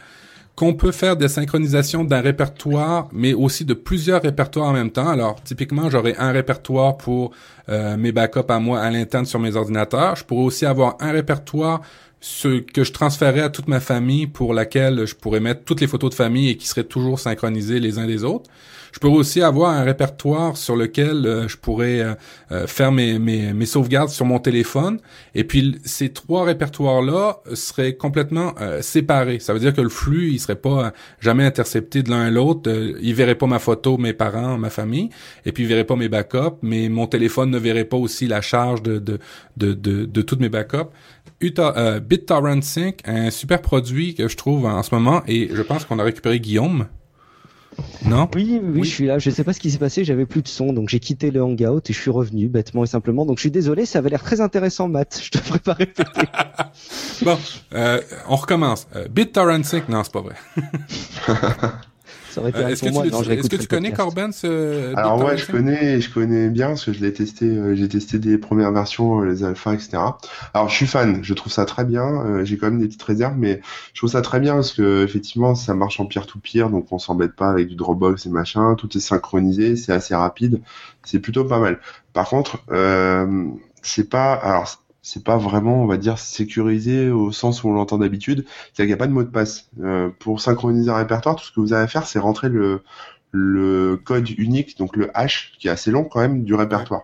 [0.55, 5.07] qu'on peut faire des synchronisations d'un répertoire, mais aussi de plusieurs répertoires en même temps.
[5.07, 7.31] Alors, typiquement, j'aurais un répertoire pour
[7.69, 10.15] euh, mes backups à moi à l'interne sur mes ordinateurs.
[10.15, 11.81] Je pourrais aussi avoir un répertoire
[12.21, 15.87] ce que je transférais à toute ma famille pour laquelle je pourrais mettre toutes les
[15.87, 18.49] photos de famille et qui seraient toujours synchronisées les uns des autres.
[18.91, 22.13] Je pourrais aussi avoir un répertoire sur lequel euh, je pourrais euh,
[22.51, 24.99] euh, faire mes, mes, mes, sauvegardes sur mon téléphone.
[25.35, 29.39] Et puis ces trois répertoires-là seraient complètement séparés.
[29.39, 32.69] Ça veut dire que le flux, il serait pas jamais intercepté de l'un à l'autre.
[33.01, 35.09] il verrait pas ma photo, mes parents, ma famille.
[35.45, 36.57] Et puis il verrait pas mes backups.
[36.61, 39.19] Mais mon téléphone ne verrait pas aussi la charge de, de,
[39.57, 40.89] de, de, de toutes mes backups.
[41.41, 45.99] BitTorrent Sync, un super produit que je trouve en ce moment, et je pense qu'on
[45.99, 46.87] a récupéré Guillaume.
[48.05, 48.29] Non?
[48.35, 49.19] Oui, oui, je suis là.
[49.19, 50.03] Je sais pas ce qui s'est passé.
[50.03, 52.87] J'avais plus de son, donc j'ai quitté le hangout et je suis revenu bêtement et
[52.87, 53.25] simplement.
[53.25, 53.85] Donc je suis désolé.
[53.85, 55.19] Ça avait l'air très intéressant, Matt.
[55.23, 56.21] Je te ferai pas répéter.
[57.21, 57.37] bon,
[57.73, 58.87] euh, on recommence.
[58.95, 60.35] Euh, BitTorrent Sync, non, c'est pas vrai.
[62.37, 66.85] Euh, est-ce que, tu, connais Corben ce Alors ouais, je connais, je connais bien parce
[66.85, 67.45] que je l'ai testé.
[67.45, 69.97] Euh, j'ai testé des premières versions, euh, les alphas, etc.
[70.53, 72.43] Alors je suis fan, je trouve ça très bien.
[72.43, 73.61] j'ai quand même des petites réserves, mais
[73.93, 77.35] je trouve ça très bien parce que effectivement, ça marche en peer-to-peer, donc on s'embête
[77.35, 78.75] pas avec du Dropbox et machin.
[78.75, 80.61] Tout est synchronisé, c'est assez rapide,
[81.03, 81.79] c'est plutôt pas mal.
[82.13, 82.59] Par contre,
[83.81, 84.67] c'est pas alors
[85.01, 88.45] c'est pas vraiment, on va dire, sécurisé au sens où on l'entend d'habitude.
[88.47, 89.69] C'est-à-dire qu'il n'y a pas de mot de passe.
[89.81, 92.83] Euh, pour synchroniser un répertoire, tout ce que vous avez à faire, c'est rentrer le,
[93.31, 97.03] le code unique, donc le hash, qui est assez long quand même, du répertoire.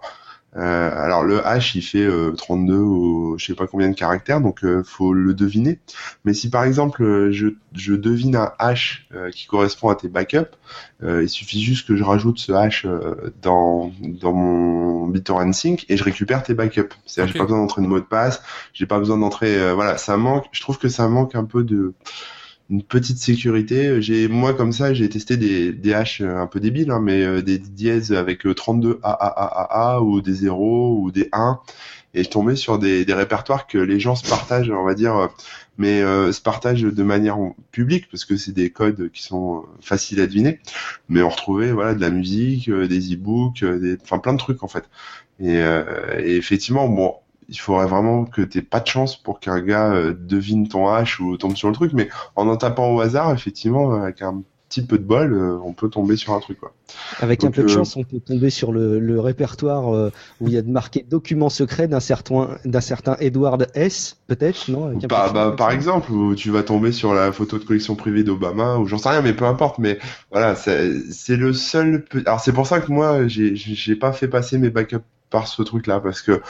[0.57, 4.39] Euh, alors le hash il fait 32 euh, ou je sais pas combien de caractères
[4.39, 5.79] donc euh, faut le deviner.
[6.23, 10.51] Mais si par exemple euh, je, je devine un hash qui correspond à tes backups,
[11.03, 12.87] il suffit juste que je rajoute ce hash
[13.41, 16.95] dans dans mon BitTorrent Sync et je récupère tes backups.
[17.05, 18.41] C'est-à-dire j'ai pas besoin d'entrer de mot de passe,
[18.73, 21.93] j'ai pas besoin d'entrer voilà, ça manque, je trouve que ça manque un peu de
[22.69, 24.01] une petite sécurité.
[24.01, 27.23] J'ai moi comme ça, j'ai testé des, des hash euh, un peu débiles, hein, mais
[27.23, 31.59] euh, des dièses avec 32 euh, AAAA ou des 0 ou des 1
[32.13, 35.27] et je tombais sur des, des répertoires que les gens se partagent, on va dire,
[35.77, 37.37] mais se partagent de manière
[37.71, 40.61] publique parce que c'est des codes qui sont faciles à deviner.
[41.09, 44.69] Mais on retrouvait voilà de la musique, des e-books, des, enfin plein de trucs en
[44.69, 44.85] fait.
[45.41, 47.15] Et, et effectivement, bon,
[47.49, 51.19] il faudrait vraiment que t'aies pas de chance pour qu'un gars euh, devine ton hash
[51.19, 54.81] ou tombe sur le truc, mais en en tapant au hasard, effectivement, avec un petit
[54.81, 56.59] peu de bol, euh, on peut tomber sur un truc.
[56.59, 56.73] Quoi.
[57.19, 60.57] Avec un peu de euh, chance, on peut tomber sur le, répertoire où il y
[60.57, 65.53] a de marqué documents secrets d'un certain, d'un certain Edward S, peut-être, non bah, bah,
[65.55, 68.97] Par exemple, où tu vas tomber sur la photo de collection privée d'Obama, ou j'en
[68.97, 69.77] sais rien, mais peu importe.
[69.77, 69.99] Mais
[70.31, 72.05] voilà, c'est le seul.
[72.25, 75.05] Alors c'est pour ça que moi, j'ai pas fait passer mes backups
[75.35, 76.41] par ce truc-là, parce que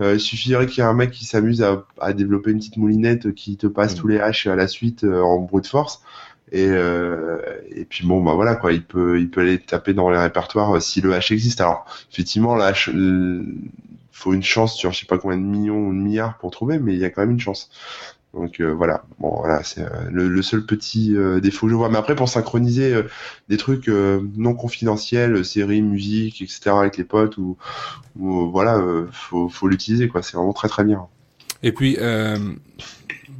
[0.00, 1.60] euh, il suffirait qu'il y ait un mec qui s'amuse
[2.00, 3.98] à, développer une petite moulinette qui te passe mm.
[3.98, 6.02] tous les hash à la suite euh, en brute force,
[6.52, 7.40] Et, euh,
[7.74, 10.80] et puis bon, bah voilà quoi, il peut, il peut aller taper dans les répertoires
[10.80, 11.60] si le hash existe.
[11.60, 13.70] Alors effectivement, hash, il
[14.12, 16.78] faut une chance sur je sais pas combien de millions ou de milliards pour trouver,
[16.78, 17.70] mais il y a quand même une chance.
[18.34, 21.76] Donc euh, voilà, bon voilà, c'est euh, le, le, seul petit euh, défaut que je
[21.76, 21.88] vois.
[21.88, 23.02] Mais après, pour synchroniser
[23.48, 26.70] des trucs non confidentiels, séries, musique, etc.
[26.70, 27.56] avec les potes, ou,
[28.18, 30.22] ou voilà, faut, faut l'utiliser quoi.
[30.22, 31.06] C'est vraiment très très bien.
[31.62, 31.96] Et puis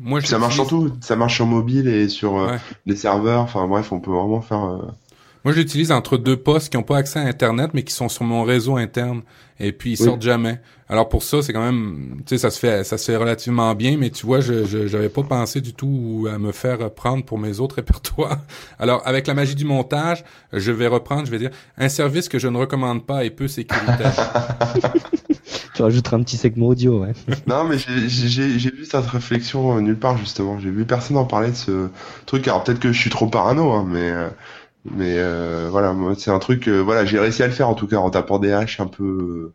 [0.01, 0.93] moi, ça marche sur tout.
[1.01, 3.41] Ça marche sur mobile et sur euh, les serveurs.
[3.41, 4.79] Enfin bref, on peut vraiment faire.
[5.45, 8.09] Moi, je l'utilise entre deux postes qui n'ont pas accès à Internet, mais qui sont
[8.09, 9.23] sur mon réseau interne.
[9.61, 10.61] Et puis, ils sortent jamais.
[10.89, 13.75] Alors, pour ça, c'est quand même, tu sais, ça se fait, ça se fait relativement
[13.75, 17.25] bien, mais tu vois, je, je, j'avais pas pensé du tout à me faire prendre
[17.25, 18.39] pour mes autres répertoires.
[18.79, 22.39] Alors, avec la magie du montage, je vais reprendre, je vais dire, un service que
[22.39, 24.15] je ne recommande pas et peu sécuritaire.
[25.75, 27.13] tu rajouteras un petit segment audio, ouais.
[27.47, 30.59] non, mais j'ai vu cette réflexion euh, nulle part, justement.
[30.59, 31.89] J'ai vu personne en parler de ce
[32.27, 32.47] truc.
[32.49, 34.29] Alors, peut-être que je suis trop parano, hein, mais, euh,
[34.85, 37.97] mais euh, voilà, c'est un truc, voilà, j'ai réussi à le faire, en tout cas,
[37.97, 39.53] en tapant des haches un peu,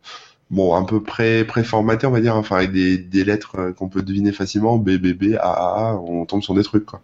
[0.50, 4.02] bon, un peu pré, préformaté, on va dire, enfin, avec des, des lettres qu'on peut
[4.02, 7.02] deviner facilement, B, B, B, A, A, A, on tombe sur des trucs, quoi.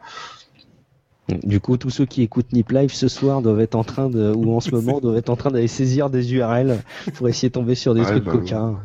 [1.43, 4.33] Du coup, tous ceux qui écoutent Nip Live ce soir doivent être en train de,
[4.33, 6.79] ou en ce moment, doivent être en train d'aller saisir des URL
[7.15, 8.79] pour essayer de tomber sur des trucs bah, coquins.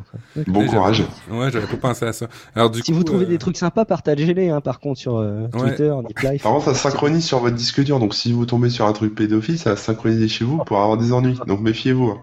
[0.46, 1.04] Bon courage.
[1.30, 2.28] Ouais, j'avais pas pensé à ça.
[2.54, 5.48] Alors, du si vous trouvez euh, des trucs sympas, partagez-les, hein, par contre, sur euh,
[5.48, 6.42] Twitter, Nip Live.
[6.42, 9.14] Par contre, ça synchronise sur votre disque dur, donc si vous tombez sur un truc
[9.14, 11.38] pédophile, ça va synchroniser chez vous pour avoir des ennuis.
[11.46, 12.14] Donc méfiez-vous.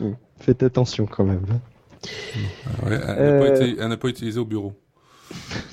[0.00, 0.12] Hein.
[0.38, 1.42] Faites attention quand même.
[2.84, 4.72] Ouais, elle n'a pas, utilisé au bureau.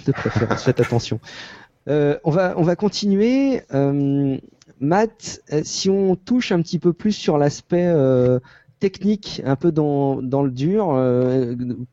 [0.06, 1.20] de préférence, faites attention.
[1.88, 3.62] Euh, on, va, on va continuer.
[3.74, 4.38] Euh,
[4.80, 7.94] Matt, euh, si on touche un petit peu plus sur l'aspect
[8.80, 10.88] technique, un peu dans, dans le dur,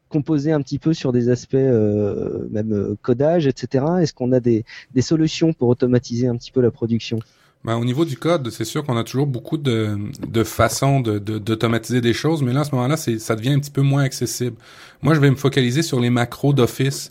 [0.09, 3.85] composer un petit peu sur des aspects même codage, etc.
[4.01, 4.65] Est-ce qu'on a des,
[4.95, 7.19] des solutions pour automatiser un petit peu la production?
[7.67, 12.01] Ben, au niveau du code, c'est sûr qu'on a toujours beaucoup de, de façons d'automatiser
[12.01, 14.57] de, des choses, mais là, à ce moment-là, ça devient un petit peu moins accessible.
[15.03, 17.11] Moi, je vais me focaliser sur les macros d'Office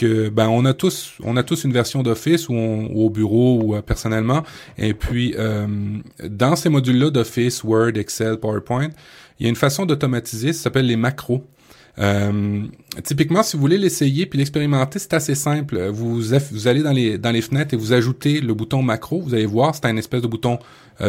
[0.00, 3.74] que ben on a tous on a tous une version d'Office ou, au bureau ou
[3.74, 4.42] euh, personnellement
[4.78, 5.66] et puis euh,
[6.24, 8.88] dans ces modules là d'Office Word Excel PowerPoint
[9.38, 11.44] il y a une façon d'automatiser ça s'appelle les macros
[11.98, 12.62] euh,
[13.04, 15.88] typiquement, si vous voulez l'essayer puis l'expérimenter, c'est assez simple.
[15.88, 16.22] Vous,
[16.52, 19.20] vous allez dans les, dans les fenêtres et vous ajoutez le bouton macro.
[19.20, 20.60] Vous allez voir, c'est un espèce de bouton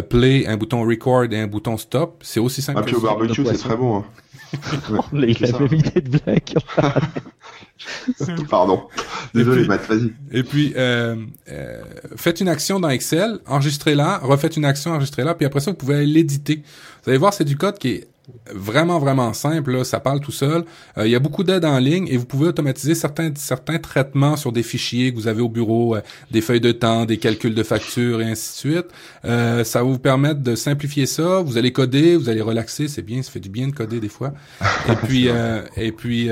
[0.10, 2.22] play, un bouton record et un bouton stop.
[2.24, 2.80] C'est aussi simple.
[2.82, 4.00] Ah, puis au barbecue, c'est très bon.
[4.00, 4.06] Hein.
[5.14, 6.54] il a même idée de blague.
[8.49, 8.88] Pardon.
[9.34, 10.14] Désolé, Matt, vas-y.
[10.32, 11.16] Et puis, euh,
[11.49, 11.82] euh,
[12.16, 16.06] faites une action dans Excel, enregistrez-la, refaites une action, enregistrez-la, puis après ça, vous pouvez
[16.06, 16.64] l'éditer.
[17.04, 18.08] Vous allez voir, c'est du code qui est
[18.54, 19.72] vraiment, vraiment simple.
[19.72, 20.64] Là, ça parle tout seul.
[20.98, 24.36] Euh, il y a beaucoup d'aides en ligne et vous pouvez automatiser certains, certains traitements
[24.36, 26.02] sur des fichiers que vous avez au bureau, euh,
[26.32, 28.88] des feuilles de temps, des calculs de factures et ainsi de suite.
[29.26, 31.42] Euh, ça va vous permettre de simplifier ça.
[31.42, 32.88] Vous allez coder, vous allez relaxer.
[32.88, 34.34] C'est bien, ça fait du bien de coder des fois.
[34.90, 35.28] et puis,
[35.78, 36.30] et puis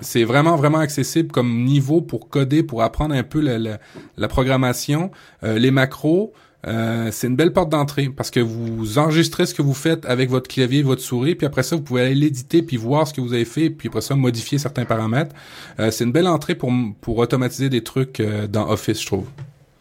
[0.00, 3.78] c'est vraiment, vraiment accessible comme niveau pour coder, pour apprendre un peu la, la,
[4.16, 5.10] la programmation,
[5.42, 6.32] les macros.
[6.66, 10.30] Euh, c'est une belle porte d'entrée parce que vous enregistrez ce que vous faites avec
[10.30, 13.20] votre clavier, votre souris, puis après ça, vous pouvez aller l'éditer puis voir ce que
[13.20, 15.34] vous avez fait, puis après ça, modifier certains paramètres.
[15.80, 19.26] Euh, c'est une belle entrée pour, pour automatiser des trucs euh, dans Office, je trouve.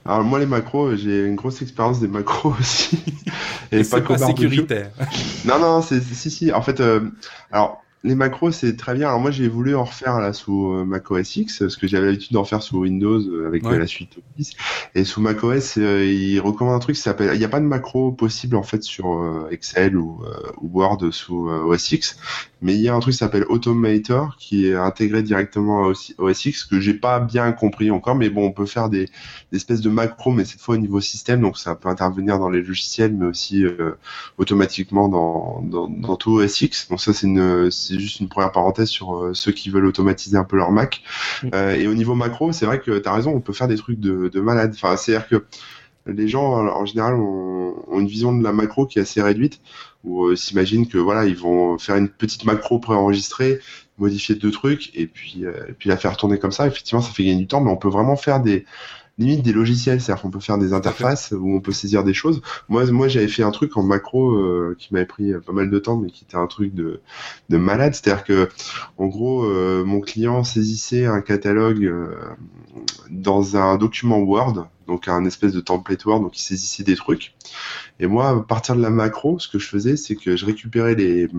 [0.03, 3.03] Alors moi les macros, j'ai une grosse expérience des macros aussi.
[3.71, 4.89] Et, pas, pas sécuritaire.
[5.45, 6.51] non non, c'est si si.
[6.51, 6.82] En fait,
[7.51, 9.08] alors les macros, c'est très bien.
[9.08, 12.34] Alors moi, j'ai voulu en refaire là sous euh, macOS X, parce que j'avais l'habitude
[12.34, 14.54] d'en faire sous Windows euh, avec euh, la suite Office.
[14.95, 17.36] Et sous macOS, il recommande un truc qui s'appelle.
[17.36, 20.24] Il n'y a pas de macro possible en fait sur Excel ou,
[20.62, 22.18] ou, Word sous OS X,
[22.62, 26.45] mais il y a un truc qui s'appelle Automator qui est intégré directement à OS
[26.45, 28.16] X que j'ai pas bien compris encore.
[28.16, 29.05] Mais bon, on peut faire des,
[29.51, 32.49] des espèces de macros, mais cette fois au niveau système, donc ça peut intervenir dans
[32.49, 33.66] les logiciels, mais aussi
[34.38, 36.88] automatiquement dans, dans, dans tout OS X.
[36.89, 40.38] Donc ça, c'est une c'est juste une première parenthèse sur euh, ceux qui veulent automatiser
[40.38, 41.01] un peu leur Mac.
[41.43, 41.47] Mm.
[41.53, 43.78] Euh, et au niveau macro, c'est vrai que tu as raison, on peut faire des
[43.78, 44.74] trucs de, de malade.
[44.76, 45.45] Enfin, c'est-à-dire que
[46.06, 49.62] les gens en général ont, une vision de la macro qui est assez réduite
[50.04, 53.60] où euh, s'imaginent que voilà ils vont faire une petite macro préenregistrée
[53.97, 57.24] modifier deux trucs et puis et puis la faire tourner comme ça effectivement ça fait
[57.24, 58.66] gagner du temps mais on peut vraiment faire des
[59.18, 62.41] limite des logiciels, c'est-à-dire qu'on peut faire des interfaces où on peut saisir des choses.
[62.70, 65.80] Moi, moi, j'avais fait un truc en macro euh, qui m'avait pris pas mal de
[65.80, 67.02] temps, mais qui était un truc de,
[67.49, 67.93] de malade.
[67.93, 68.49] C'est-à-dire que,
[68.97, 72.16] en gros, euh, mon client saisissait un catalogue euh,
[73.10, 77.34] dans un document Word, donc un espèce de template Word, donc il saisissait des trucs.
[78.02, 80.96] Et moi, à partir de la macro, ce que je faisais, c'est que je récupérais
[80.96, 81.30] les,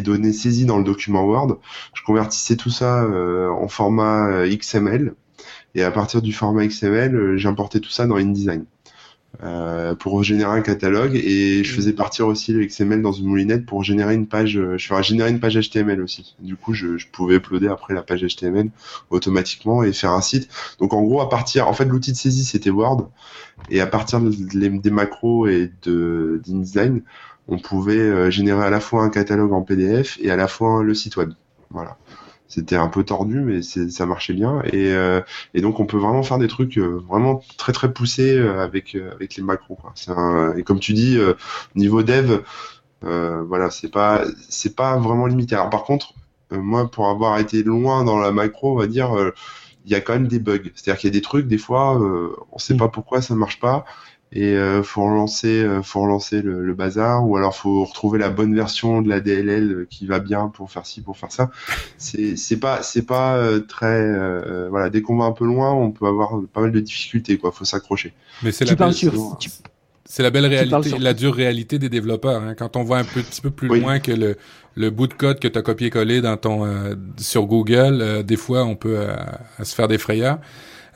[0.00, 1.60] données saisies dans le document Word,
[1.94, 5.14] je convertissais tout ça euh, en format euh, XML,
[5.76, 8.64] et à partir du format XML, euh, j'importais tout ça dans InDesign.
[9.44, 11.16] Euh, pour générer un catalogue.
[11.16, 11.76] Et je Mm.
[11.76, 15.02] faisais partir aussi le XML dans une moulinette pour générer une page euh, je ferais
[15.02, 16.34] générer une page HTML aussi.
[16.40, 18.70] Du coup je, je pouvais uploader après la page HTML
[19.10, 20.48] automatiquement et faire un site.
[20.78, 23.10] Donc en gros à partir en fait l'outil de saisie c'était Word.
[23.68, 24.30] Et à partir de-
[24.78, 27.02] des macros et de d'InDesign
[27.48, 30.82] on pouvait euh, générer à la fois un catalogue en PDF et à la fois
[30.82, 31.32] le site web.
[31.70, 31.98] Voilà
[32.48, 35.20] c'était un peu tordu mais c'est- ça marchait bien et, euh,
[35.54, 38.94] et donc on peut vraiment faire des trucs euh, vraiment très très poussés euh, avec
[38.94, 39.92] euh, avec les macros quoi.
[39.96, 41.34] C'est un- et comme tu dis euh,
[41.74, 42.40] niveau dev
[43.04, 45.54] euh, voilà c'est pas c'est pas vraiment limité.
[45.54, 46.14] Alors par contre
[46.52, 49.32] euh, moi pour avoir été loin dans la macro on va dire euh,
[49.84, 50.60] il y a quand même des bugs.
[50.74, 52.78] C'est-à-dire qu'il y a des trucs des fois euh, on sait Mm.
[52.78, 53.84] pas pourquoi ça marche pas
[54.36, 58.30] et euh, faut relancer euh, faut relancer le, le bazar ou alors faut retrouver la
[58.30, 61.50] bonne version de la DLL qui va bien pour faire ci pour faire ça
[61.98, 65.72] c'est c'est pas c'est pas euh, très euh, voilà dès qu'on va un peu loin
[65.72, 68.12] on peut avoir pas mal de difficultés quoi faut s'accrocher
[68.42, 69.50] Mais c'est la, belle- sur, tu-
[70.04, 72.42] c'est la belle réalité, sur- la dure réalité des développeurs.
[72.42, 72.54] hein.
[72.54, 73.80] Quand on va un petit peu plus Oui.
[73.80, 74.36] loin que le,
[74.74, 78.36] le bout de code que tu as copié-collé dans ton euh, sur Google, euh, des
[78.36, 79.14] fois on peut euh,
[79.58, 80.38] à se faire des frayeurs.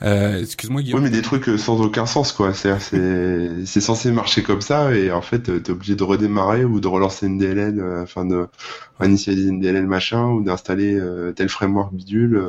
[0.01, 2.53] Euh, excuse-moi oui mais des trucs euh, sans aucun sens quoi.
[2.53, 6.63] C'est c'est c'est censé marcher comme ça et en fait euh, t'es obligé de redémarrer
[6.63, 8.47] ou de relancer une DLL euh, afin de
[9.03, 10.99] initialiser une DLL machin ou d'installer
[11.35, 12.41] tel framework bidule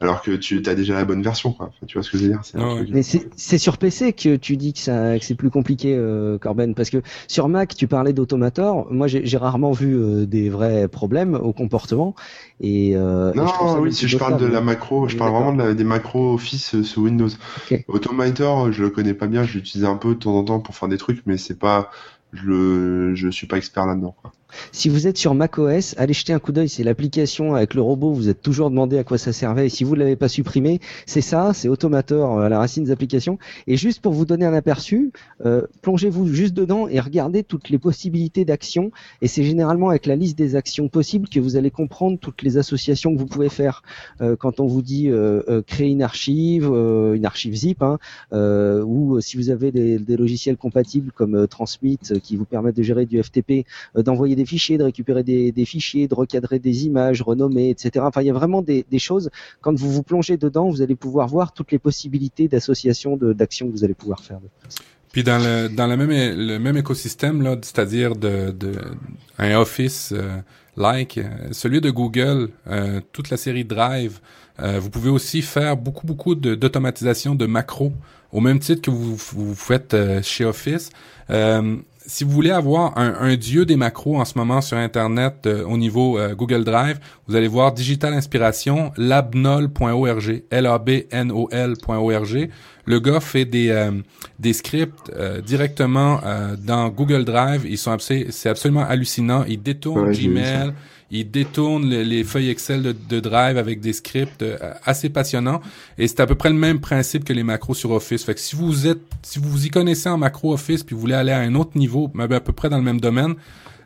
[0.00, 2.22] alors que tu as déjà la bonne version quoi Enfin, tu vois ce que je
[2.24, 3.02] veux dire un truc- Mais
[3.36, 6.90] c'est sur PC que tu dis que, ça, que c'est plus compliqué, euh, Corben, parce
[6.90, 8.90] que sur Mac, tu parlais d'Automator.
[8.90, 12.14] Moi, j'ai j'ai rarement vu euh, des vrais problèmes au comportement.
[12.60, 15.16] Et, euh, et Non, je trouve ça oui, si je parle de la macro, je
[15.16, 17.28] parle vraiment de la- des macros Office euh, sous Windows.
[17.88, 20.60] Automator, euh, je le connais pas bien, je l'utilise un peu de temps en temps
[20.60, 21.90] pour faire des trucs, mais c'est pas,
[22.32, 24.32] je le, je suis pas expert là-dedans, quoi.
[24.72, 26.68] Si vous êtes sur macOS, allez jeter un coup d'œil.
[26.68, 28.12] C'est l'application avec le robot.
[28.12, 29.66] Vous êtes toujours demandé à quoi ça servait.
[29.66, 32.84] Et si vous ne l'avez pas supprimé, c'est ça, c'est Automator euh, à la racine
[32.84, 33.38] des applications.
[33.66, 35.12] Et juste pour vous donner un aperçu,
[35.44, 38.90] euh, plongez-vous juste dedans et regardez toutes les possibilités d'action.
[39.22, 42.56] Et c'est généralement avec la liste des actions possibles que vous allez comprendre toutes les
[42.58, 43.82] associations que vous pouvez faire.
[44.20, 45.10] Euh, quand on vous dit
[45.66, 47.98] créer une archive, une archive zip, hein,
[48.32, 53.06] ou si vous avez des, des logiciels compatibles comme Transmit qui vous permettent de gérer
[53.06, 58.04] du FTP, d'envoyer des fichiers, de récupérer des, fichiers, de recadrer des images, renommer, etc.
[58.08, 59.26] Enfin, il y a vraiment des, choses.
[59.62, 63.66] Quand vous vous plongez dedans, vous allez pouvoir voir toutes les possibilités d'association, de- d'actions
[63.68, 64.40] que vous allez pouvoir faire.
[65.12, 66.14] Puis dans le dans le même
[66.52, 68.72] le même écosystème là, c'est-à-dire de, de
[69.38, 70.38] un Office euh,
[70.76, 71.24] like euh,
[71.62, 74.14] celui de Google, euh, toute la série Drive,
[74.84, 77.92] vous pouvez aussi faire beaucoup beaucoup de- d'automatisation de macros
[78.36, 80.86] au même titre que vous vous faites chez Office.
[82.10, 85.64] Si vous voulez avoir un, un dieu des macros en ce moment sur Internet euh,
[85.64, 86.98] au niveau euh, Google Drive,
[87.28, 92.50] vous allez voir Digital Inspiration, labnol.org, L-A-B-N-O-L.org.
[92.84, 93.92] Le gars fait des, euh,
[94.40, 97.64] des scripts euh, directement euh, dans Google Drive.
[97.64, 99.44] Ils sont c'est absolument hallucinant.
[99.46, 100.16] Il détourne Ouais.
[100.16, 100.72] Gmail,
[101.10, 105.60] il détourne le- les feuilles Excel de, de Drive avec des scripts euh, assez passionnants.
[105.98, 108.24] Et c'est à peu près le même principe que les macros sur Office.
[108.24, 111.00] Fait que si vous êtes, si vous vous y connaissez en macro Office puis vous
[111.00, 113.34] voulez aller à un autre niveau, mais à peu près dans le même domaine,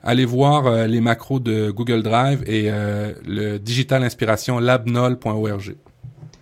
[0.02, 5.76] allez voir euh, les macros de Google Drive et euh, le Digital Inspiration labnol.org.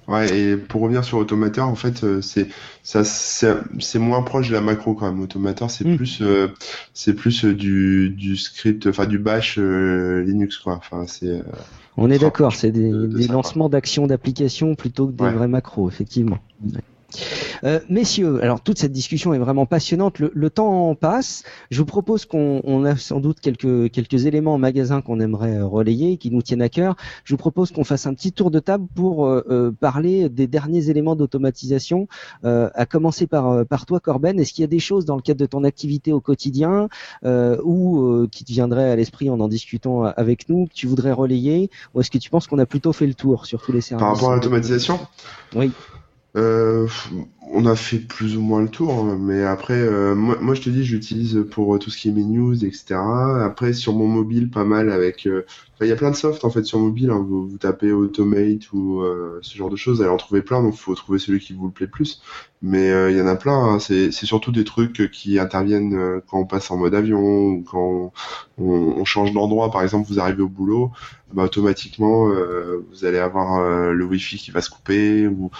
[0.08, 2.48] Ouais, et pour revenir sur Automator, en fait, euh, c'est
[2.82, 5.20] ça, c'est c'est moins proche de la macro quand même.
[5.20, 5.96] Automator, c'est Mm.
[5.96, 6.48] plus, euh,
[6.92, 10.74] c'est plus euh, du, du script, enfin du bash euh, Linux, quoi.
[10.74, 11.28] Enfin, c'est.
[11.28, 11.42] euh,
[11.96, 15.32] On est d'accord, c'est des, de- de des lancements d'actions d'applications plutôt que des Ouais.
[15.32, 16.38] vrais macros, effectivement.
[16.64, 16.80] Ouais.
[17.64, 20.18] Euh, messieurs, alors toute cette discussion est vraiment passionnante.
[20.18, 21.44] Le, le temps passe.
[21.70, 25.56] Je vous propose qu'on on a sans doute quelques quelques éléments en magasin qu'on aimerait
[25.58, 26.96] euh, relayer, qui nous tiennent à cœur.
[27.24, 30.46] Je vous propose qu'on fasse un petit tour de table pour euh, euh, parler des
[30.46, 32.08] derniers éléments d'automatisation.
[32.44, 34.38] Euh, à commencer par euh, par toi, Corben.
[34.40, 36.88] Est-ce qu'il y a des choses dans le cadre de ton activité au quotidien
[37.24, 40.86] euh, ou euh, qui te viendraient à l'esprit en en discutant avec nous que tu
[40.86, 43.72] voudrais relayer, ou est-ce que tu penses qu'on a plutôt fait le tour sur tous
[43.72, 45.00] les services Par rapport à l'automatisation?
[45.54, 45.72] Oui.
[46.34, 46.88] Euh,
[47.54, 50.62] on a fait plus ou moins le tour, hein, mais après, euh, moi, moi, je
[50.62, 52.94] te dis, j'utilise pour euh, tout ce qui est mes news, etc.
[53.44, 55.26] Après, sur mon mobile, pas mal avec.
[55.26, 55.44] euh,
[55.82, 57.10] il y a plein de soft en fait sur mobile.
[57.10, 60.62] hein, vous, vous tapez Automate ou euh, ce genre de choses, allez en trouver plein.
[60.62, 62.22] Donc, faut trouver celui qui vous le plaît plus.
[62.62, 63.74] Mais il y en a plein.
[63.74, 68.12] hein, c'est surtout des trucs qui interviennent quand on passe en mode avion ou quand
[68.58, 69.72] on, change d'endroit.
[69.72, 70.92] Par exemple, vous arrivez au boulot,
[71.32, 72.28] bah, automatiquement,
[72.92, 73.60] vous allez avoir
[73.92, 75.50] le Wi-Fi qui va se couper ou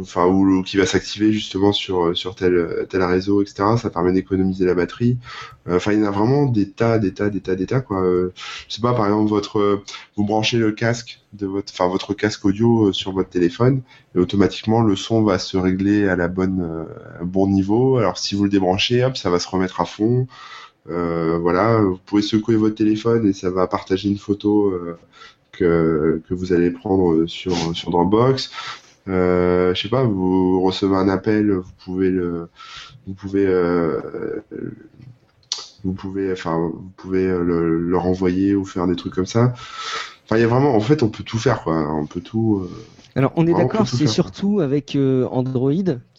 [0.00, 4.64] enfin ou qui va s'activer justement sur sur tel tel réseau etc ça permet d'économiser
[4.64, 5.18] la batterie.
[5.68, 7.80] Euh, enfin il y en a vraiment des tas des tas des tas des tas
[7.80, 8.02] quoi.
[8.02, 8.32] Euh,
[8.68, 9.82] je sais pas par exemple votre euh,
[10.16, 13.82] vous branchez le casque de votre enfin votre casque audio euh, sur votre téléphone
[14.14, 16.84] et automatiquement le son va se régler à la bonne euh,
[17.24, 17.98] bon niveau.
[17.98, 20.26] Alors si vous le débranchez hop ça va se remettre à fond.
[20.90, 24.98] Euh, voilà vous pouvez secouer votre téléphone et ça va partager une photo euh,
[25.52, 28.50] que, que vous allez prendre sur, sur Dropbox.
[29.08, 32.48] Euh, je sais pas, vous recevez un appel, vous pouvez le,
[33.06, 34.00] vous pouvez, euh,
[35.84, 39.54] vous pouvez, enfin, vous pouvez le, le renvoyer ou faire des trucs comme ça.
[40.24, 41.74] Enfin, il y a vraiment, en fait, on peut tout faire, quoi.
[41.94, 42.60] On peut tout.
[42.62, 42.70] euh,
[43.14, 45.72] Alors, on est d'accord, c'est surtout avec euh, Android.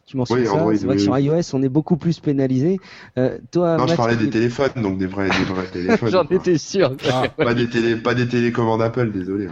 [0.10, 0.54] Tu mentionnes Oui, ça.
[0.54, 2.80] Android, c'est vrai que oui, sur iOS, on est beaucoup plus pénalisé.
[3.20, 6.10] Euh, toi, Non, je Matt, parlais des téléphones, donc des vrais, des vrais téléphones.
[6.10, 6.94] J'en étais sûr.
[7.12, 9.50] Ah, Pas des télé, pas des télécommandes Apple, désolé.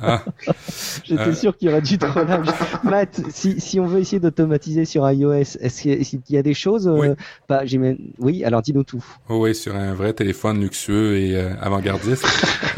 [0.00, 0.22] ah.
[1.02, 1.34] J'étais Euh.
[1.34, 2.46] sûr qu'il y aurait du trollage.
[2.84, 5.92] Matt, si, si on veut essayer d'automatiser sur iOS, est-ce qu'il
[6.28, 6.92] y y a des choses euh,
[7.50, 7.56] Oui.
[7.64, 9.04] j'imagine- Oui, alors dis-nous tout.
[9.28, 12.24] Oh oui, sur un vrai téléphone luxueux et euh, avant-gardiste,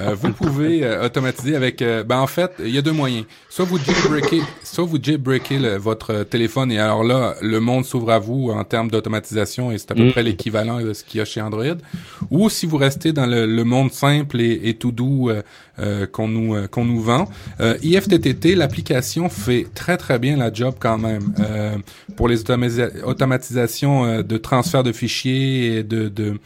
[0.01, 1.83] euh, vous pouvez euh, automatiser avec.
[1.83, 3.27] euh, ben en fait, il y a deux moyens.
[3.51, 7.10] Soit vous jailbreakez, soit vous jailbreakez le- votre téléphone et alors là,
[7.41, 10.13] le monde s'ouvre à vous en termes d'automatisation et c'est à peu Mm.
[10.13, 11.77] près l'équivalent de ce qu'il y a chez Android.
[12.31, 15.43] Ou si vous restez dans le, le monde simple et, et tout doux euh,
[15.79, 17.29] euh, qu'on nous euh, qu'on nous vend,
[17.83, 21.33] IFTTT, l'application fait très très bien la job quand même
[22.17, 22.43] pour les
[23.05, 26.39] automatisations de transfert de fichiers et de, de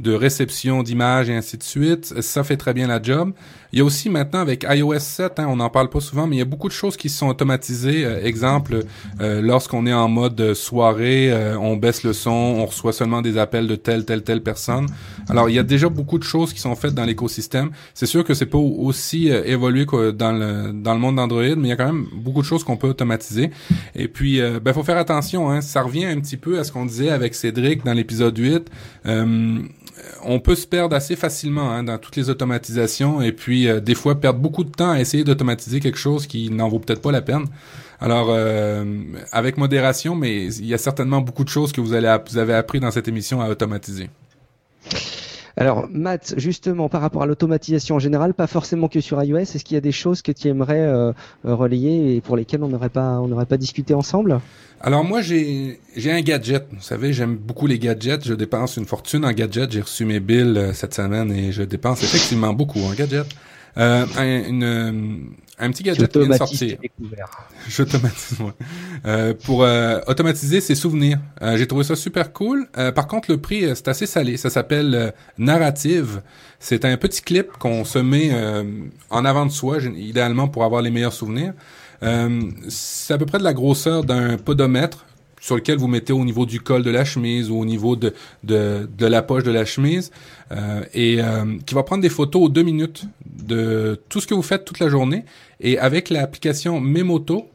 [0.00, 2.20] de réception d'images et ainsi de suite.
[2.22, 3.32] Ça fait très bien la job.
[3.72, 6.36] Il y a aussi maintenant avec iOS 7, hein, on n'en parle pas souvent, mais
[6.36, 8.04] il y a beaucoup de choses qui sont automatisées.
[8.04, 8.82] Euh, exemple,
[9.20, 13.38] euh, lorsqu'on est en mode soirée, euh, on baisse le son, on reçoit seulement des
[13.38, 14.86] appels de telle, telle, telle personne.
[15.28, 17.70] Alors, il y a déjà beaucoup de choses qui sont faites dans l'écosystème.
[17.94, 21.54] C'est sûr que c'est pas aussi euh, évolué que dans le dans le monde d'Android,
[21.56, 23.50] mais il y a quand même beaucoup de choses qu'on peut automatiser.
[23.94, 25.50] Et puis, euh, ben, faut faire attention.
[25.50, 28.70] Hein, ça revient un petit peu à ce qu'on disait avec Cédric dans l'épisode 8.
[30.22, 33.94] On peut se perdre assez facilement hein, dans toutes les automatisations et puis euh, des
[33.94, 37.12] fois perdre beaucoup de temps à essayer d'automatiser quelque chose qui n'en vaut peut-être pas
[37.12, 37.46] la peine.
[38.00, 38.84] Alors euh,
[39.32, 42.80] avec modération, mais il y a certainement beaucoup de choses que vous vous avez appris
[42.80, 44.08] dans cette émission à automatiser.
[45.60, 49.62] Alors, Matt, justement, par rapport à l'automatisation en général, pas forcément que sur iOS, est-ce
[49.62, 51.12] qu'il y a des choses que tu aimerais euh,
[51.44, 54.40] relayer et pour lesquelles on n'aurait pas, on n'aurait pas discuté ensemble?
[54.80, 56.66] Alors moi j'ai j'ai un gadget.
[56.72, 58.26] Vous savez, j'aime beaucoup les gadgets.
[58.26, 59.70] Je dépense une fortune en gadgets.
[59.72, 63.28] J'ai reçu mes bills euh, cette semaine et je dépense effectivement beaucoup en gadgets.
[63.76, 64.06] Euh,
[65.60, 66.78] un petit gadget qui vient de sortir.
[66.80, 67.32] découvertes.
[67.68, 68.52] J'automatise, ouais.
[69.06, 71.18] Euh, pour euh, automatiser ses souvenirs.
[71.42, 72.66] Euh, J'ai trouvé ça super cool.
[72.78, 74.36] Euh, par contre, le prix, euh, c'est assez salé.
[74.36, 76.22] Ça s'appelle euh, Narrative.
[76.58, 78.64] C'est un petit clip qu'on se met euh,
[79.10, 81.52] en avant de soi, idéalement pour avoir les meilleurs souvenirs.
[82.02, 85.04] Euh, c'est à peu près de la grosseur d'un podomètre
[85.40, 88.12] sur lequel vous mettez au niveau du col de la chemise ou au niveau de,
[88.44, 90.10] de, de la poche de la chemise
[90.52, 94.34] euh, et euh, qui va prendre des photos aux deux minutes de tout ce que
[94.34, 95.24] vous faites toute la journée
[95.60, 97.48] et avec l'application Memoto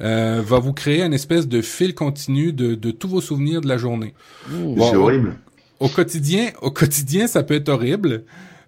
[0.00, 3.68] euh, va vous créer une espèce de fil continu de, de tous vos souvenirs de
[3.68, 4.14] la journée.
[4.48, 4.74] Mmh.
[4.74, 5.36] Bon, c'est au- horrible.
[5.80, 8.24] Au quotidien, au quotidien, ça peut être horrible.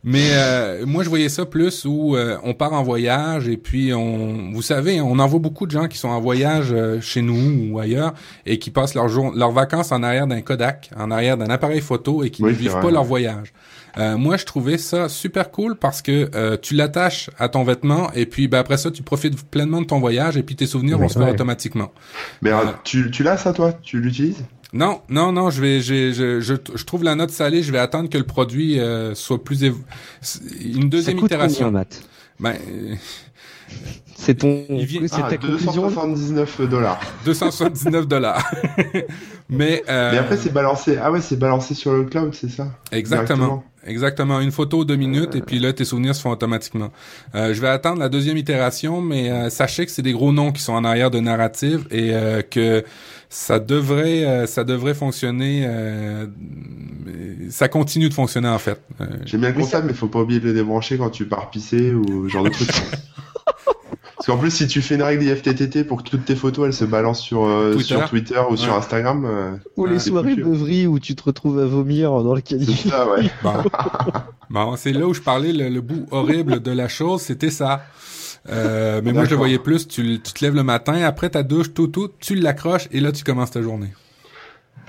[0.09, 3.93] Mais euh, moi, je voyais ça plus où euh, on part en voyage et puis
[3.93, 7.23] on, vous savez, on en voit beaucoup de gens qui sont en voyage euh, chez
[7.23, 8.15] nous ou ailleurs
[8.47, 11.81] et qui passent leurs jour- leurs vacances en arrière d'un Kodak, en arrière d'un appareil
[11.81, 13.53] photo et qui Oui, ne vivent vrai, pas leur voyage.
[13.99, 18.13] Euh, moi, je trouvais ça super cool parce que euh, tu l'attaches à ton vêtement
[18.15, 20.99] et puis ben, après ça, tu profites pleinement de ton voyage et puis tes souvenirs
[20.99, 21.91] vont se faire automatiquement.
[22.43, 22.51] Mais
[22.85, 23.73] tu, tu l'as ça, toi?
[23.83, 24.45] Tu l'utilises?
[24.77, 27.63] Non, non, non, je vais, je, je, je, je trouve la note salée.
[27.63, 29.79] Je vais attendre que le produit euh, soit plus évo-
[30.65, 31.71] une Ça deuxième coûte combien, itération.
[31.71, 32.03] Matt?
[32.39, 32.95] Ben, euh,
[34.15, 37.01] C'est ton, vient- c'est Ah, ta conclusion 279 dollars.
[37.25, 38.51] 279 dollars.
[39.49, 40.99] Mais, euh, Mais après, c'est balancé.
[41.01, 42.69] Ah ouais, c'est balancé sur le cloud, c'est ça?
[42.91, 44.41] Exactement, exactement.
[44.41, 46.91] Une photo deux minutes et puis là tes souvenirs se font automatiquement.
[47.37, 50.51] Euh, je vais attendre la deuxième itération, mais euh, sachez que c'est des gros noms
[50.51, 52.85] qui sont en arrière de narrative et euh, que
[53.29, 55.65] ça devrait, euh, ça devrait fonctionner.
[55.67, 56.27] euh,
[57.51, 58.81] ça continue de fonctionner en fait.
[59.01, 61.51] Euh, J'aime bien le concept, mais faut pas oublier de le débrancher quand tu pars
[61.51, 62.69] pisser ou ce genre de truc.
[64.17, 66.73] Parce qu'en plus, si tu fais une règle IFTTT pour que toutes tes photos elles
[66.73, 67.85] se balancent sur euh, Twitter.
[67.97, 68.75] sur Twitter ou sur.
[68.75, 70.47] Instagram, euh, Ou les c'est soirées chiant.
[70.47, 73.31] beuveries où tu te retrouves à vomir dans le c'est ça, ouais.
[73.45, 73.53] Bon,
[74.51, 77.83] bon c'est là où je parlais le, le bout horrible de la chose, c'était ça.
[78.49, 79.89] Euh, mais moi, je le voyais plus.
[79.89, 83.13] Tu, tu te lèves le matin, après ta douche, tout, tout, tu l'accroches et là,
[83.13, 83.93] tu commences ta journée.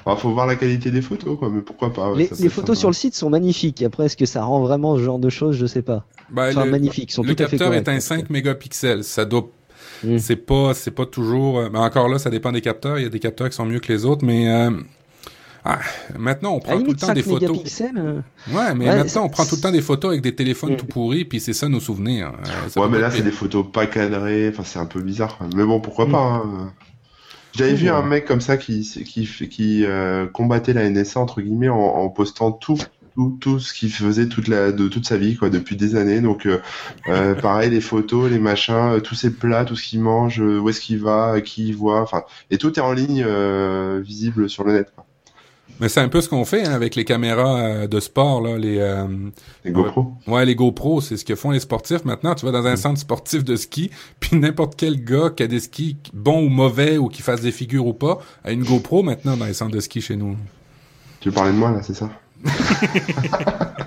[0.05, 1.49] Enfin, faut voir la qualité des photos, quoi.
[1.49, 2.76] Mais pourquoi pas ouais, Les, photos sympa.
[2.76, 3.82] sur le site sont magnifiques.
[3.84, 6.05] Après, est-ce que ça rend vraiment ce genre de choses Je sais pas.
[6.30, 7.88] Ben, Enfin, le, magnifiques, sont le tout à fait capteur corrects.
[7.88, 9.03] est un 5 mégapixels.
[9.03, 9.49] Ça doit,
[10.03, 10.18] Mm.
[10.20, 11.58] c'est pas, c'est pas toujours.
[11.60, 12.99] euh, Mais encore là, ça dépend des capteurs.
[12.99, 14.70] Il y a des capteurs qui sont mieux que les autres, mais euh,
[15.70, 15.80] ah,
[16.18, 17.82] maintenant on prend tout le temps 5 des photos.
[17.82, 20.74] euh, Ouais, mais Ouais, maintenant on prend tout le temps des photos avec des téléphones
[20.74, 20.78] Mm.
[20.78, 22.32] tout pourris, puis c'est ça nos souvenirs.
[22.39, 24.49] Euh, ça Ouais, mais là, c'est des photos pas cadrées.
[24.49, 25.39] Enfin, c'est un peu bizarre.
[25.55, 26.11] Mais bon, pourquoi Mm.
[26.11, 26.18] pas.
[26.45, 26.74] hein.
[27.55, 31.41] J'avais Oui, vu un mec comme ça qui qui qui euh, combattait la NSA entre
[31.41, 32.78] guillemets en, en postant tout
[33.15, 36.22] tout tout ce qu'il faisait toute la de toute sa vie quoi depuis des années.
[36.22, 36.59] Donc euh,
[37.09, 40.80] euh, pareil, les photos, les machins, tous ses plats, tout ce qu'il mange, où est-ce
[40.82, 42.01] qu'il va, qui il voit.
[42.01, 44.91] Enfin, et tout est en ligne euh, visible sur le net.
[44.93, 45.07] Quoi.
[45.80, 48.57] Mais c'est un peu ce qu'on fait hein, avec les caméras euh, de sport, là,
[48.57, 48.80] les.
[48.80, 49.05] euh,
[49.63, 50.13] Les GoPro.
[50.25, 52.34] Ouais, les GoPro, c'est ce que font les sportifs maintenant.
[52.34, 52.78] Tu vas dans un Mm.
[52.78, 56.97] centre sportif de ski, puis n'importe quel gars qui a des skis bons ou mauvais
[56.97, 59.80] ou qui fasse des figures ou pas, a une GoPro maintenant dans les centres de
[59.80, 60.36] ski chez nous.
[61.19, 62.09] Tu parlais de moi là, c'est ça?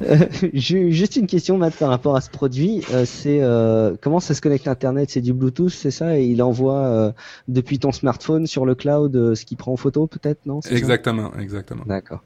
[0.08, 2.84] Euh, juste une question Matt par rapport à ce produit.
[2.92, 5.10] Euh, c'est euh, comment ça se connecte à Internet?
[5.10, 6.18] C'est du Bluetooth, c'est ça?
[6.18, 7.12] Et il envoie euh,
[7.48, 10.60] depuis ton smartphone sur le cloud euh, ce qu'il prend en photo, peut-être Non?
[10.70, 11.82] Exactement, exactement.
[11.86, 12.22] D'accord.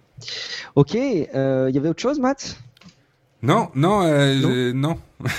[0.75, 0.95] Ok.
[0.97, 2.57] euh, Il y avait autre chose, Matt?
[3.43, 4.97] Non, non, euh, Non?
[5.21, 5.29] non.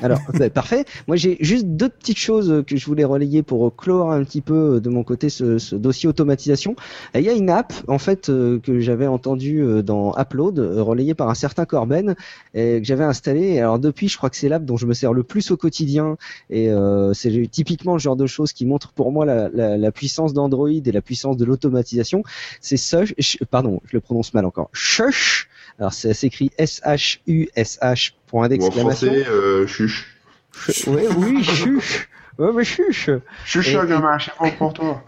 [0.00, 0.84] Alors, bah, parfait.
[1.06, 4.22] Moi, j'ai juste deux petites choses euh, que je voulais relayer pour euh, clore un
[4.24, 6.76] petit peu euh, de mon côté ce, ce dossier automatisation.
[7.14, 10.58] Et Il y a une app, en fait, euh, que j'avais entendu euh, dans Upload,
[10.58, 12.14] euh, relayée par un certain Corben,
[12.54, 13.40] et que j'avais installé.
[13.54, 15.56] Et alors depuis, je crois que c'est l'app dont je me sers le plus au
[15.56, 16.16] quotidien.
[16.50, 19.92] Et euh, c'est typiquement le genre de choses qui montre pour moi la, la, la
[19.92, 22.22] puissance d'Android et la puissance de l'automatisation.
[22.60, 24.70] C'est Sush, pardon, je le prononce mal encore.
[24.72, 25.48] Shush.
[25.78, 28.12] Alors ça s'écrit S-H-U-S-H.
[28.26, 29.06] Point d'exclamation.
[29.08, 30.06] français, euh, chuche.
[30.86, 32.08] Ouais, oui, chuche.
[32.38, 33.10] Ouais, mais chuche.
[33.44, 35.02] Chuche, Et- gamin, c'est bon pour toi.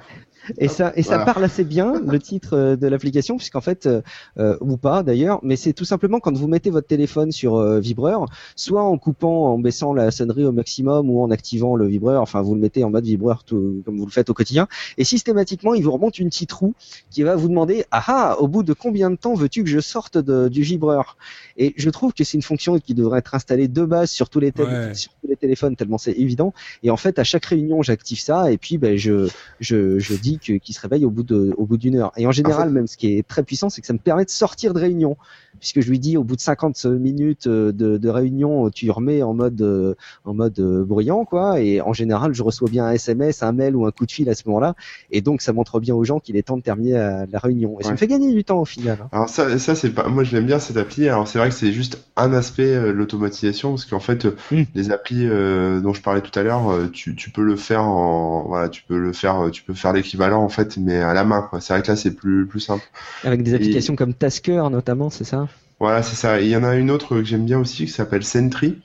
[0.58, 1.24] Et ça, et ça Voilà.
[1.32, 4.00] parle assez bien, le titre euh, de l'application, puisqu'en fait, euh,
[4.38, 7.80] euh, ou pas d'ailleurs, mais c'est tout simplement quand vous mettez votre téléphone sur euh,
[7.80, 8.26] vibreur,
[8.56, 12.42] soit en coupant, en baissant la sonnerie au maximum ou en activant le vibreur, enfin
[12.42, 14.66] vous le mettez en mode vibreur tout, comme vous le faites au quotidien,
[14.98, 16.74] et systématiquement il vous remonte une petite roue
[17.10, 19.80] qui va vous demander, ah ah, au bout de combien de temps veux-tu que je
[19.80, 21.16] sorte de- du vibreur?
[21.56, 24.40] Et je trouve que c'est une fonction qui devrait être installée de base sur tous
[24.40, 24.94] les, tél- Ouais.
[24.94, 26.52] sur tous les téléphones, tellement c'est évident.
[26.82, 29.28] Et en fait, à chaque réunion, j'active ça, et puis ben, je,
[29.60, 32.12] je, je dis que qu'il se réveille au bout de au bout d'une heure.
[32.16, 33.98] Et en général, En fait- même ce qui est très puissant, c'est que ça me
[33.98, 35.16] permet de sortir de réunion,
[35.58, 39.22] puisque je lui dis au bout de 50 minutes euh, de, de réunion, tu remets
[39.22, 41.60] en mode euh, en mode euh, bruyant, quoi.
[41.60, 44.28] Et en général, je reçois bien un SMS, un mail ou un coup de fil
[44.28, 44.74] à ce moment-là,
[45.10, 47.78] et donc ça montre bien aux gens qu'il est temps de terminer euh, la réunion.
[47.80, 48.98] Et ça me fait gagner du temps au final.
[49.02, 49.08] hein.
[49.12, 50.08] Alors ça, ça c'est pas.
[50.08, 51.08] Moi, je l'aime bien cette appli.
[51.08, 54.62] Alors c'est vrai que c'est juste un aspect euh, l'automatisation parce qu'en fait, euh, Mm.
[54.74, 57.84] les applis euh, dont je parlais tout à l'heure, euh, tu, tu peux le faire
[57.84, 61.14] en voilà, tu peux le faire, euh, tu peux faire l'équivalent en fait, mais à
[61.14, 61.48] la main.
[61.60, 62.84] C'est vrai que là, c'est plus plus simple.
[63.22, 65.48] Avec des Et- applications comme Tasker notamment, c'est ça?
[65.78, 66.40] Voilà, c'est ça.
[66.40, 68.82] Et il y en a une autre que j'aime bien aussi qui s'appelle Sentry,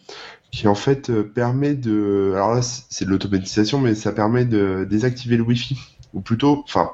[0.51, 2.33] qui en fait euh, permet de.
[2.35, 5.77] Alors là, c'est c'est de l'automatisation, mais ça permet de désactiver le Wi-Fi.
[6.13, 6.91] Ou plutôt, enfin,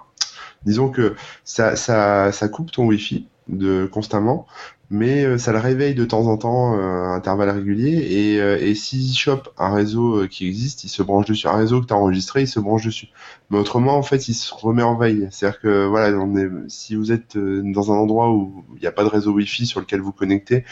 [0.65, 1.15] disons que
[1.45, 4.47] ça, ça, ça coupe ton Wi-Fi de constamment,
[4.91, 7.97] mais euh, ça le réveille de temps en temps euh, à intervalles réguliers.
[8.11, 11.47] Et, euh, et s'il chope un réseau qui existe, il se branche dessus.
[11.47, 13.07] Un réseau que tu as enregistré, il se branche dessus.
[13.49, 15.27] Mais autrement, en fait, il se remet en veille.
[15.31, 18.87] C'est-à-dire que voilà, on est, si vous êtes euh, dans un endroit où il n'y
[18.87, 20.65] a pas de réseau Wi-Fi sur lequel vous connectez,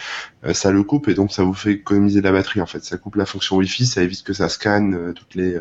[0.46, 2.60] euh, ça le coupe et donc ça vous fait économiser de la batterie.
[2.62, 5.58] En fait, ça coupe la fonction Wi-Fi, ça évite que ça scanne euh, toutes les,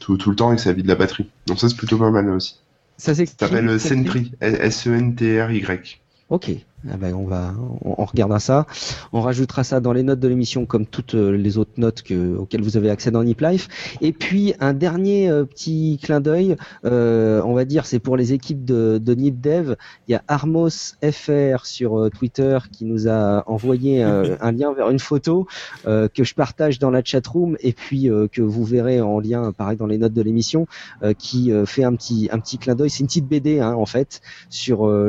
[0.00, 1.30] tout, tout le temps et que ça vide la batterie.
[1.46, 2.58] Donc ça, c'est plutôt pas mal aussi.
[2.96, 6.00] Ça s'appelle Sentry, S-E-N-T-R-Y.
[6.30, 6.50] Ok.
[6.90, 7.54] Ah ben on va,
[7.84, 8.66] on, on regardera ça.
[9.12, 12.36] On rajoutera ça dans les notes de l'émission comme toutes euh, les autres notes que,
[12.36, 13.68] auxquelles vous avez accès dans Nip Life.
[14.00, 18.32] Et puis un dernier euh, petit clin d'œil, euh, on va dire, c'est pour les
[18.32, 19.76] équipes de, de Nip Dev.
[20.08, 24.02] Il y a Armos FR sur euh, Twitter qui nous a envoyé
[24.40, 25.46] un lien vers une photo
[25.86, 29.20] euh, que je partage dans la chat room et puis euh, que vous verrez en
[29.20, 30.66] lien, pareil dans les notes de l'émission,
[31.04, 32.90] euh, qui euh, fait un petit, un petit clin d'œil.
[32.90, 34.20] C'est une petite BD hein, en fait
[34.50, 35.08] sur euh,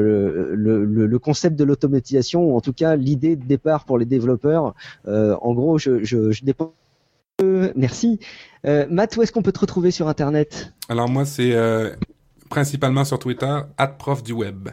[0.54, 4.06] le, le- le concept de l'automatisation, ou en tout cas l'idée de départ pour les
[4.06, 4.74] développeurs.
[5.08, 6.74] Euh, en gros, je, je, je dépends.
[7.76, 8.20] Merci.
[8.66, 10.74] Euh, Matt, où est-ce qu'on peut te retrouver sur Internet?
[10.88, 11.90] Alors moi, c'est euh,
[12.50, 13.60] principalement sur Twitter,
[13.98, 14.70] prof du web.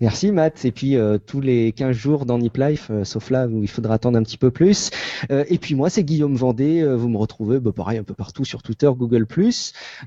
[0.00, 0.64] Merci Matt.
[0.64, 3.68] Et puis euh, tous les 15 jours dans Nip Life, euh, sauf là où il
[3.68, 4.90] faudra attendre un petit peu plus.
[5.30, 6.82] Euh, et puis moi, c'est Guillaume Vendée.
[6.96, 9.26] vous me retrouvez bah, pareil un peu partout sur Twitter, Google+.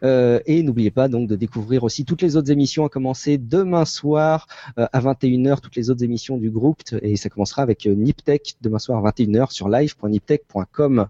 [0.03, 4.47] et n'oubliez pas donc de découvrir aussi toutes les autres émissions à commencer demain soir
[4.77, 6.81] à 21h, toutes les autres émissions du groupe.
[7.01, 11.07] Et ça commencera avec Niptech demain soir à 21h sur live.niptech.com.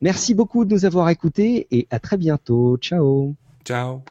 [0.00, 2.76] Merci beaucoup de nous avoir écoutés et à très bientôt.
[2.76, 3.34] Ciao.
[3.64, 4.02] Ciao.